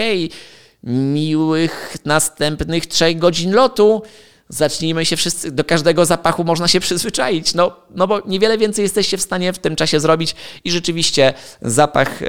miłych 0.85 1.97
następnych 2.05 2.87
trzech 2.87 3.19
godzin 3.19 3.53
lotu 3.53 4.03
zacznijmy 4.49 5.05
się 5.05 5.17
wszyscy, 5.17 5.51
do 5.51 5.65
każdego 5.65 6.05
zapachu 6.05 6.45
można 6.45 6.69
się 6.69 6.81
przyzwyczaić, 6.81 7.55
no, 7.55 7.77
no 7.91 8.07
bo 8.07 8.21
niewiele 8.27 8.59
więcej 8.59 8.83
jesteście 8.83 9.17
w 9.17 9.23
stanie 9.23 9.53
w 9.53 9.59
tym 9.59 9.77
czasie 9.77 10.01
zrobić 10.01 10.35
i 10.65 10.71
rzeczywiście 10.71 11.35
zapach 11.63 12.21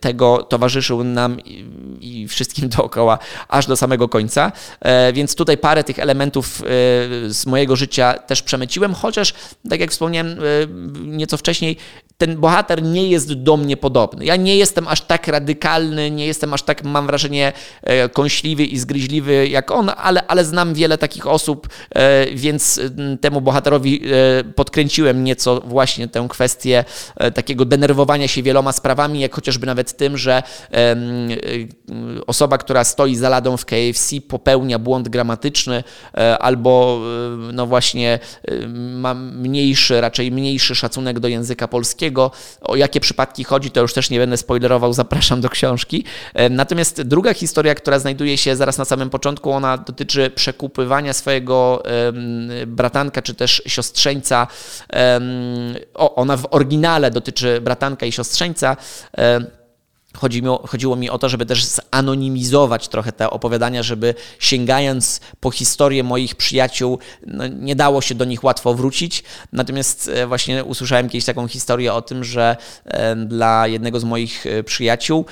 tego 0.00 0.42
towarzyszył 0.42 1.04
nam 1.04 1.40
i, 2.00 2.28
wszystkim 2.28 2.68
dookoła 2.76 3.18
aż 3.48 3.66
do 3.66 3.76
samego 3.76 4.08
końca, 4.08 4.52
e, 4.80 5.12
więc 5.12 5.34
tutaj 5.34 5.58
parę 5.58 5.84
tych 5.84 5.98
elementów 5.98 6.60
e, 6.60 6.64
z 7.30 7.46
mojego 7.46 7.76
życia 7.76 8.14
też 8.14 8.42
przemyciłem, 8.42 8.94
chociaż 8.94 9.34
tak 9.70 9.80
jak 9.80 9.90
wspomniałem 9.90 10.28
e, 10.28 10.38
nieco 11.02 11.36
wcześniej, 11.36 11.76
ten 12.22 12.36
bohater 12.36 12.82
nie 12.82 13.08
jest 13.08 13.32
do 13.32 13.56
mnie 13.56 13.76
podobny. 13.76 14.24
Ja 14.24 14.36
nie 14.36 14.56
jestem 14.56 14.88
aż 14.88 15.00
tak 15.00 15.28
radykalny, 15.28 16.10
nie 16.10 16.26
jestem 16.26 16.54
aż 16.54 16.62
tak, 16.62 16.84
mam 16.84 17.06
wrażenie, 17.06 17.52
kąśliwy 18.12 18.64
i 18.64 18.78
zgryźliwy 18.78 19.48
jak 19.48 19.70
on, 19.70 19.90
ale, 19.96 20.26
ale 20.26 20.44
znam 20.44 20.74
wiele 20.74 20.98
takich 20.98 21.26
osób, 21.26 21.68
e, 21.94 22.26
więc 22.34 22.80
temu 23.20 23.40
bohaterowi 23.40 24.02
e, 24.04 24.44
podkręciłem 24.44 25.24
nieco 25.24 25.60
właśnie 25.60 26.08
tę 26.08 26.26
kwestię 26.28 26.84
e, 27.16 27.30
takiego 27.30 27.64
denerwowania 27.64 28.28
się 28.28 28.42
wieloma 28.42 28.72
sprawami, 28.72 29.20
jak 29.20 29.34
chociażby 29.34 29.66
nawet 29.66 29.96
tym, 29.96 30.16
że 30.16 30.42
osoba, 32.26 32.58
która 32.58 32.84
stoi 32.84 33.16
za 33.16 33.28
ladą 33.28 33.56
w 33.56 33.64
KFC 33.64 34.20
popełnia 34.28 34.78
błąd 34.78 35.08
gramatyczny 35.08 35.84
albo 36.40 37.00
no 37.52 37.66
właśnie 37.66 38.18
ma 38.96 39.14
mniejszy, 39.14 40.00
raczej 40.00 40.32
mniejszy 40.32 40.74
szacunek 40.74 41.20
do 41.20 41.28
języka 41.28 41.68
polskiego. 41.68 42.11
O 42.60 42.76
jakie 42.76 43.00
przypadki 43.00 43.44
chodzi, 43.44 43.70
to 43.70 43.80
już 43.80 43.92
też 43.92 44.10
nie 44.10 44.18
będę 44.18 44.36
spoilerował, 44.36 44.92
zapraszam 44.92 45.40
do 45.40 45.48
książki. 45.48 46.04
Natomiast 46.50 47.02
druga 47.02 47.34
historia, 47.34 47.74
która 47.74 47.98
znajduje 47.98 48.38
się 48.38 48.56
zaraz 48.56 48.78
na 48.78 48.84
samym 48.84 49.10
początku, 49.10 49.52
ona 49.52 49.78
dotyczy 49.78 50.30
przekupywania 50.30 51.12
swojego 51.12 51.82
bratanka 52.66 53.22
czy 53.22 53.34
też 53.34 53.62
siostrzeńca. 53.66 54.46
O, 55.94 56.14
ona 56.14 56.36
w 56.36 56.46
oryginale 56.50 57.10
dotyczy 57.10 57.60
bratanka 57.60 58.06
i 58.06 58.12
siostrzeńca. 58.12 58.76
Chodzi 60.16 60.42
mi, 60.42 60.48
chodziło 60.68 60.96
mi 60.96 61.10
o 61.10 61.18
to, 61.18 61.28
żeby 61.28 61.46
też 61.46 61.64
zanonimizować 61.64 62.88
trochę 62.88 63.12
te 63.12 63.30
opowiadania, 63.30 63.82
żeby 63.82 64.14
sięgając 64.38 65.20
po 65.40 65.50
historię 65.50 66.04
moich 66.04 66.34
przyjaciół, 66.34 66.98
no, 67.26 67.46
nie 67.46 67.76
dało 67.76 68.00
się 68.00 68.14
do 68.14 68.24
nich 68.24 68.44
łatwo 68.44 68.74
wrócić. 68.74 69.24
Natomiast 69.52 70.10
e, 70.14 70.26
właśnie 70.26 70.64
usłyszałem 70.64 71.08
kiedyś 71.08 71.24
taką 71.24 71.48
historię 71.48 71.94
o 71.94 72.02
tym, 72.02 72.24
że 72.24 72.56
dla 73.26 73.66
jednego 73.66 74.00
z 74.00 74.04
moich 74.04 74.46
e, 74.46 74.64
przyjaciół 74.64 75.24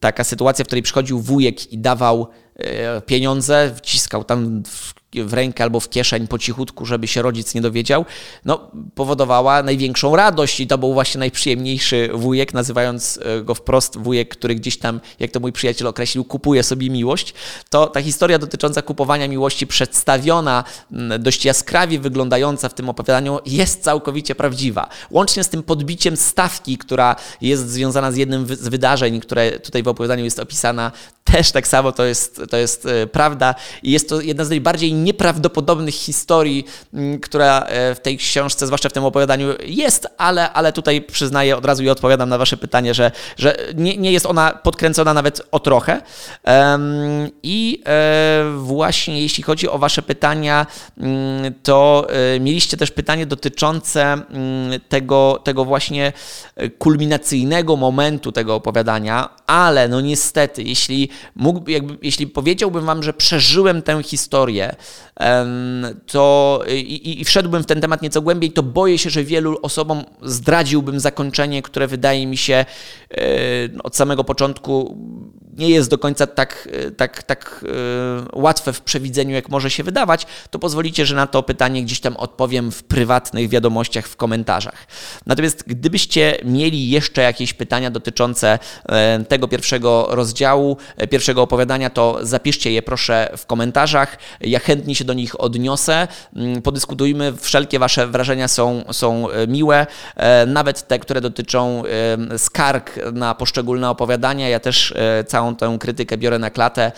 taka 0.00 0.24
sytuacja, 0.24 0.64
w 0.64 0.66
której 0.66 0.82
przychodził 0.82 1.20
wujek 1.20 1.72
i 1.72 1.78
dawał 1.78 2.28
E, 2.60 3.00
pieniądze, 3.00 3.74
wciskał 3.76 4.24
tam 4.24 4.62
w 4.66 4.99
rękę 5.14 5.64
albo 5.64 5.80
w 5.80 5.90
kieszeń 5.90 6.26
po 6.26 6.38
cichutku, 6.38 6.86
żeby 6.86 7.08
się 7.08 7.22
rodzic 7.22 7.54
nie 7.54 7.60
dowiedział, 7.60 8.04
no, 8.44 8.70
powodowała 8.94 9.62
największą 9.62 10.16
radość 10.16 10.60
i 10.60 10.66
to 10.66 10.78
był 10.78 10.94
właśnie 10.94 11.18
najprzyjemniejszy 11.18 12.10
wujek, 12.14 12.54
nazywając 12.54 13.18
e, 13.22 13.42
go 13.42 13.54
wprost 13.54 13.98
wujek, 13.98 14.28
który 14.28 14.54
gdzieś 14.54 14.78
tam, 14.78 15.00
jak 15.20 15.30
to 15.30 15.40
mój 15.40 15.52
przyjaciel 15.52 15.86
określił, 15.86 16.24
kupuje 16.24 16.62
sobie 16.62 16.90
miłość. 16.90 17.34
To 17.70 17.86
ta 17.86 18.02
historia 18.02 18.38
dotycząca 18.38 18.82
kupowania 18.82 19.28
miłości 19.28 19.66
przedstawiona, 19.66 20.64
dość 21.18 21.44
jaskrawie 21.44 21.98
wyglądająca 21.98 22.68
w 22.68 22.74
tym 22.74 22.88
opowiadaniu, 22.88 23.38
jest 23.46 23.82
całkowicie 23.82 24.34
prawdziwa. 24.34 24.88
Łącznie 25.10 25.44
z 25.44 25.48
tym 25.48 25.62
podbiciem 25.62 26.16
stawki, 26.16 26.78
która 26.78 27.16
jest 27.40 27.70
związana 27.70 28.12
z 28.12 28.16
jednym 28.16 28.46
z 28.46 28.68
wydarzeń, 28.68 29.20
które 29.20 29.60
tutaj 29.60 29.82
w 29.82 29.88
opowiadaniu 29.88 30.24
jest 30.24 30.38
opisana, 30.38 30.92
też 31.24 31.52
tak 31.52 31.68
samo 31.68 31.92
to 31.92 32.04
jest, 32.04 32.42
to 32.50 32.56
jest 32.56 32.86
e, 32.86 33.06
prawda 33.06 33.54
i 33.82 33.90
jest 33.90 34.08
to 34.08 34.20
jedna 34.20 34.44
z 34.44 34.48
najbardziej 34.48 34.92
nieprawdopodobnych 35.04 35.94
historii, 35.94 36.64
która 37.22 37.60
e, 37.60 37.94
w 37.94 38.00
tej 38.00 38.18
książce, 38.18 38.66
zwłaszcza 38.66 38.88
w 38.88 38.92
tym 38.92 39.04
opowiadaniu 39.04 39.48
jest, 39.66 40.06
ale, 40.18 40.52
ale 40.52 40.72
tutaj 40.72 41.02
przyznaję 41.02 41.56
od 41.56 41.64
razu 41.64 41.82
i 41.82 41.88
odpowiadam 41.88 42.28
na 42.28 42.38
wasze 42.38 42.56
pytanie, 42.56 42.94
że, 42.94 43.12
że 43.36 43.56
nie, 43.74 43.96
nie 43.96 44.12
jest 44.12 44.26
ona 44.26 44.50
podkręcona 44.50 45.14
nawet 45.14 45.42
o 45.50 45.60
trochę. 45.60 46.02
I 47.42 47.82
e, 47.86 48.44
właśnie 48.58 49.22
jeśli 49.22 49.42
chodzi 49.42 49.68
o 49.68 49.78
wasze 49.78 50.02
pytania, 50.02 50.66
to 51.62 52.06
mieliście 52.40 52.76
też 52.76 52.90
pytanie 52.90 53.26
dotyczące 53.26 54.22
tego, 54.88 55.40
tego 55.44 55.64
właśnie 55.64 56.12
kulminacyjnego 56.78 57.76
momentu 57.76 58.32
tego 58.32 58.54
opowiadania, 58.54 59.28
ale 59.46 59.88
no 59.88 60.00
niestety, 60.00 60.62
jeśli 60.62 61.08
jakby, 61.66 61.98
jeśli 62.02 62.26
powiedziałbym 62.26 62.84
wam, 62.86 63.02
że 63.02 63.12
przeżyłem 63.12 63.82
tę 63.82 64.02
historię, 64.02 64.76
to 66.06 66.62
i, 66.68 67.20
i 67.20 67.24
wszedłbym 67.24 67.62
w 67.62 67.66
ten 67.66 67.80
temat 67.80 68.02
nieco 68.02 68.22
głębiej, 68.22 68.52
to 68.52 68.62
boję 68.62 68.98
się, 68.98 69.10
że 69.10 69.24
wielu 69.24 69.58
osobom 69.62 70.04
zdradziłbym 70.22 71.00
zakończenie, 71.00 71.62
które 71.62 71.86
wydaje 71.86 72.26
mi 72.26 72.36
się 72.36 72.54
e, 72.54 72.66
od 73.84 73.96
samego 73.96 74.24
początku 74.24 74.98
nie 75.60 75.70
jest 75.70 75.90
do 75.90 75.98
końca 75.98 76.26
tak, 76.26 76.68
tak, 76.96 77.22
tak 77.22 77.64
e, 78.34 78.38
łatwe 78.38 78.72
w 78.72 78.80
przewidzeniu, 78.80 79.34
jak 79.34 79.48
może 79.48 79.70
się 79.70 79.82
wydawać, 79.82 80.26
to 80.50 80.58
pozwolicie, 80.58 81.06
że 81.06 81.16
na 81.16 81.26
to 81.26 81.42
pytanie 81.42 81.82
gdzieś 81.82 82.00
tam 82.00 82.16
odpowiem 82.16 82.72
w 82.72 82.82
prywatnych 82.82 83.48
wiadomościach, 83.48 84.06
w 84.06 84.16
komentarzach. 84.16 84.86
Natomiast 85.26 85.64
gdybyście 85.66 86.38
mieli 86.44 86.90
jeszcze 86.90 87.22
jakieś 87.22 87.52
pytania 87.52 87.90
dotyczące 87.90 88.58
e, 88.88 89.24
tego 89.28 89.48
pierwszego 89.48 90.06
rozdziału, 90.10 90.76
pierwszego 91.10 91.42
opowiadania, 91.42 91.90
to 91.90 92.18
zapiszcie 92.22 92.72
je 92.72 92.82
proszę 92.82 93.32
w 93.36 93.46
komentarzach. 93.46 94.18
Ja 94.40 94.58
chętnie 94.58 94.94
się 94.94 95.04
do 95.04 95.14
nich 95.14 95.40
odniosę. 95.40 96.08
Mm, 96.36 96.62
podyskutujmy, 96.62 97.32
wszelkie 97.40 97.78
Wasze 97.78 98.06
wrażenia 98.06 98.48
są, 98.48 98.84
są 98.92 99.30
e, 99.30 99.46
miłe, 99.46 99.86
e, 100.16 100.46
nawet 100.46 100.88
te, 100.88 100.98
które 100.98 101.20
dotyczą 101.20 101.82
e, 102.32 102.38
skarg 102.38 103.00
na 103.12 103.34
poszczególne 103.34 103.90
opowiadania. 103.90 104.48
Ja 104.48 104.60
też 104.60 104.94
całą 105.26 105.49
tę 105.56 105.76
krytykę 105.80 106.16
biorę 106.18 106.38
na 106.38 106.50
klatę. 106.50 106.92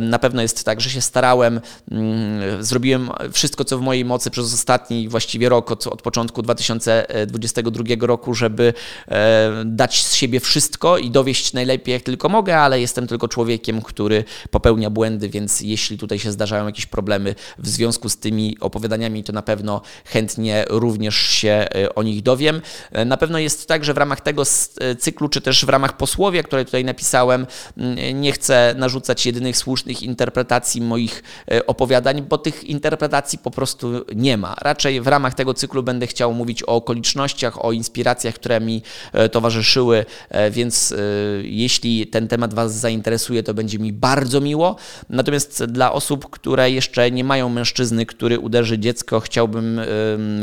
Na 0.00 0.18
pewno 0.18 0.42
jest 0.42 0.64
tak, 0.64 0.80
że 0.80 0.90
się 0.90 1.00
starałem, 1.00 1.60
mm, 1.90 2.64
zrobiłem 2.64 3.10
wszystko, 3.32 3.64
co 3.64 3.78
w 3.78 3.80
mojej 3.80 4.04
mocy 4.04 4.30
przez 4.30 4.54
ostatni 4.54 5.08
właściwie 5.08 5.48
rok, 5.48 5.70
od, 5.70 5.86
od 5.86 6.02
początku 6.02 6.42
2022 6.42 8.06
roku, 8.06 8.34
żeby 8.34 8.74
dać 9.64 10.04
z 10.04 10.14
siebie 10.14 10.40
wszystko 10.40 10.98
i 10.98 11.10
dowieść 11.10 11.52
najlepiej 11.52 11.92
jak 11.92 12.02
tylko 12.02 12.28
mogę, 12.28 12.58
ale 12.58 12.80
jestem 12.80 13.06
tylko 13.06 13.28
człowiekiem, 13.28 13.82
który 13.82 14.24
popełnia 14.50 14.90
błędy, 14.90 15.28
więc 15.28 15.60
jeśli 15.60 15.98
tutaj 15.98 16.18
się 16.18 16.32
zdarzają 16.32 16.66
jakieś 16.66 16.86
problemy, 16.86 17.34
w 17.58 17.68
związku 17.68 18.08
z 18.08 18.16
tymi 18.16 18.56
opowiadaniami, 18.60 19.24
to 19.24 19.32
na 19.32 19.42
pewno 19.42 19.80
chętnie 20.04 20.64
również 20.68 21.16
się 21.16 21.66
e, 21.74 21.94
o 21.94 22.02
nich 22.02 22.22
dowiem. 22.22 22.62
E, 22.92 23.04
na 23.04 23.16
pewno 23.16 23.38
jest 23.38 23.68
tak, 23.68 23.84
że 23.84 23.94
w 23.94 23.98
ramach 23.98 24.20
tego 24.20 24.42
e, 24.80 24.96
cyklu, 24.96 25.28
czy 25.28 25.40
też 25.40 25.64
w 25.64 25.68
ramach 25.68 25.96
posłowie, 25.96 26.42
które 26.42 26.64
tutaj 26.64 26.84
napisałem, 26.84 27.46
nie 28.14 28.32
chcę 28.32 28.74
narzucać 28.78 29.26
jedynych 29.26 29.56
słusznych 29.56 30.02
interpretacji 30.02 30.80
moich 30.80 31.22
opowiadań, 31.66 32.22
bo 32.22 32.38
tych 32.38 32.64
interpretacji 32.64 33.38
po 33.38 33.50
prostu 33.50 34.04
nie 34.14 34.36
ma. 34.36 34.56
Raczej 34.60 35.00
w 35.00 35.06
ramach 35.06 35.34
tego 35.34 35.54
cyklu 35.54 35.82
będę 35.82 36.06
chciał 36.06 36.34
mówić 36.34 36.62
o 36.62 36.66
okolicznościach, 36.66 37.64
o 37.64 37.72
inspiracjach, 37.72 38.34
które 38.34 38.60
mi 38.60 38.82
towarzyszyły, 39.32 40.04
więc 40.50 40.94
jeśli 41.42 42.06
ten 42.06 42.28
temat 42.28 42.54
Was 42.54 42.74
zainteresuje, 42.74 43.42
to 43.42 43.54
będzie 43.54 43.78
mi 43.78 43.92
bardzo 43.92 44.40
miło. 44.40 44.76
Natomiast 45.10 45.64
dla 45.64 45.92
osób, 45.92 46.30
które 46.30 46.70
jeszcze 46.70 47.10
nie 47.10 47.24
mają 47.24 47.48
mężczyzny, 47.48 48.06
który 48.06 48.38
uderzy 48.38 48.78
dziecko, 48.78 49.20
chciałbym 49.20 49.80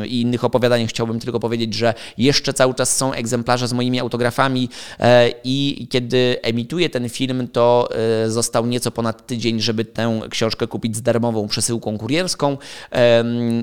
i 0.05 0.21
innych 0.21 0.43
opowiadań 0.43 0.87
chciałbym 0.87 1.19
tylko 1.19 1.39
powiedzieć, 1.39 1.73
że 1.73 1.93
jeszcze 2.17 2.53
cały 2.53 2.73
czas 2.73 2.97
są 2.97 3.13
egzemplarze 3.13 3.67
z 3.67 3.73
moimi 3.73 3.99
autografami 3.99 4.69
e, 4.99 5.29
i 5.43 5.87
kiedy 5.89 6.37
emituję 6.41 6.89
ten 6.89 7.09
film, 7.09 7.16
to 7.51 7.89
e, 8.25 8.29
został 8.29 8.65
nieco 8.65 8.91
ponad 8.91 9.27
tydzień, 9.27 9.59
żeby 9.59 9.85
tę 9.85 10.21
książkę 10.29 10.67
kupić 10.67 10.95
z 10.95 11.01
darmową 11.01 11.47
przesyłką 11.47 11.97
kurierską 11.97 12.57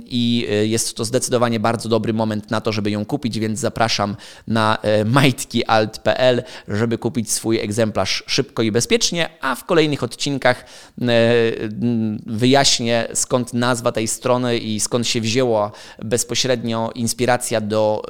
i 0.06 0.46
e, 0.50 0.66
jest 0.66 0.96
to 0.96 1.04
zdecydowanie 1.04 1.60
bardzo 1.60 1.88
dobry 1.88 2.12
moment 2.12 2.50
na 2.50 2.60
to, 2.60 2.72
żeby 2.72 2.90
ją 2.90 3.04
kupić, 3.04 3.38
więc 3.38 3.58
zapraszam 3.58 4.16
na 4.46 4.78
majtkialt.pl, 5.04 6.42
żeby 6.68 6.98
kupić 6.98 7.30
swój 7.30 7.60
egzemplarz 7.60 8.24
szybko 8.26 8.62
i 8.62 8.72
bezpiecznie, 8.72 9.28
a 9.40 9.54
w 9.54 9.64
kolejnych 9.64 10.02
odcinkach 10.02 10.64
wyjaśnię 12.26 13.08
skąd 13.14 13.54
nazwa 13.54 13.92
tej 13.92 14.08
strony 14.08 14.58
i 14.58 14.80
skąd 14.80 15.06
się 15.06 15.20
wzięła 15.20 15.72
bezpośrednio 16.02 16.90
inspiracja 16.94 17.60
do 17.60 18.02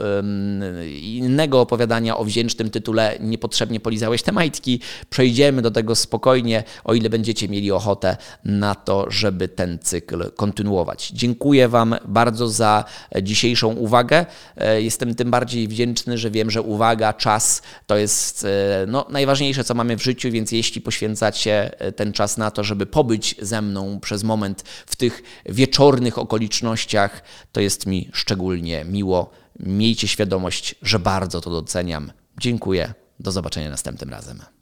innego 1.03 1.61
opowiadania 1.61 2.17
o 2.17 2.25
wdzięcznym 2.25 2.71
tytule 2.71 3.19
Niepotrzebnie 3.21 3.81
polizałeś 3.81 4.23
te 4.23 4.33
majtki. 4.33 4.81
Przejdziemy 5.11 5.34
do 5.63 5.71
tego 5.71 5.95
spokojnie, 5.95 6.65
o 6.85 6.95
ile 6.95 7.11
będziecie 7.11 7.49
mieli 7.49 7.73
ochotę 7.73 8.17
na 8.45 8.75
to, 8.75 9.11
żeby 9.11 9.49
ten 9.49 9.79
cykl 9.79 10.31
kontynuować. 10.37 11.11
Dziękuję 11.11 11.69
Wam 11.69 11.95
bardzo 12.05 12.49
za 12.49 12.85
dzisiejszą 13.23 13.69
uwagę. 13.69 14.27
E, 14.57 14.83
jestem 14.83 15.15
tym 15.15 15.31
bardziej 15.31 15.69
wdzięczny, 15.69 16.19
że 16.19 16.31
wiem, 16.31 16.51
że 16.51 16.63
uwaga, 16.63 17.13
czas 17.13 17.63
to 17.87 17.97
jest 17.97 18.45
e, 18.45 18.87
no, 18.89 19.07
najważniejsze, 19.11 19.65
co 19.65 19.75
mamy 19.75 19.97
w 19.97 20.03
życiu, 20.03 20.31
więc 20.31 20.53
jeśli 20.53 20.81
poświęcacie 20.81 21.81
e, 21.81 21.93
ten 21.93 22.13
czas 22.13 22.37
na 22.37 22.51
to, 22.51 22.65
żeby 22.65 22.87
pobyć 22.87 23.37
ze 23.43 23.63
mną 23.63 24.01
przez 24.01 24.23
moment 24.23 24.63
w 24.87 24.97
tych 24.97 25.23
wieczornych 25.47 26.19
okolicznościach, 26.19 27.23
to 27.53 27.61
jest 27.61 27.87
mi 27.87 28.09
szczególnie 28.13 28.85
miło. 28.85 29.31
Miejcie 29.61 30.09
świadomość, 30.09 30.75
że 30.83 30.99
bardzo 30.99 31.41
to 31.41 31.51
doceniam. 31.51 32.13
Dziękuję. 32.41 32.95
Do 33.21 33.33
zobaczenia 33.33 33.71
następnym 33.71 34.11
razem. 34.11 34.54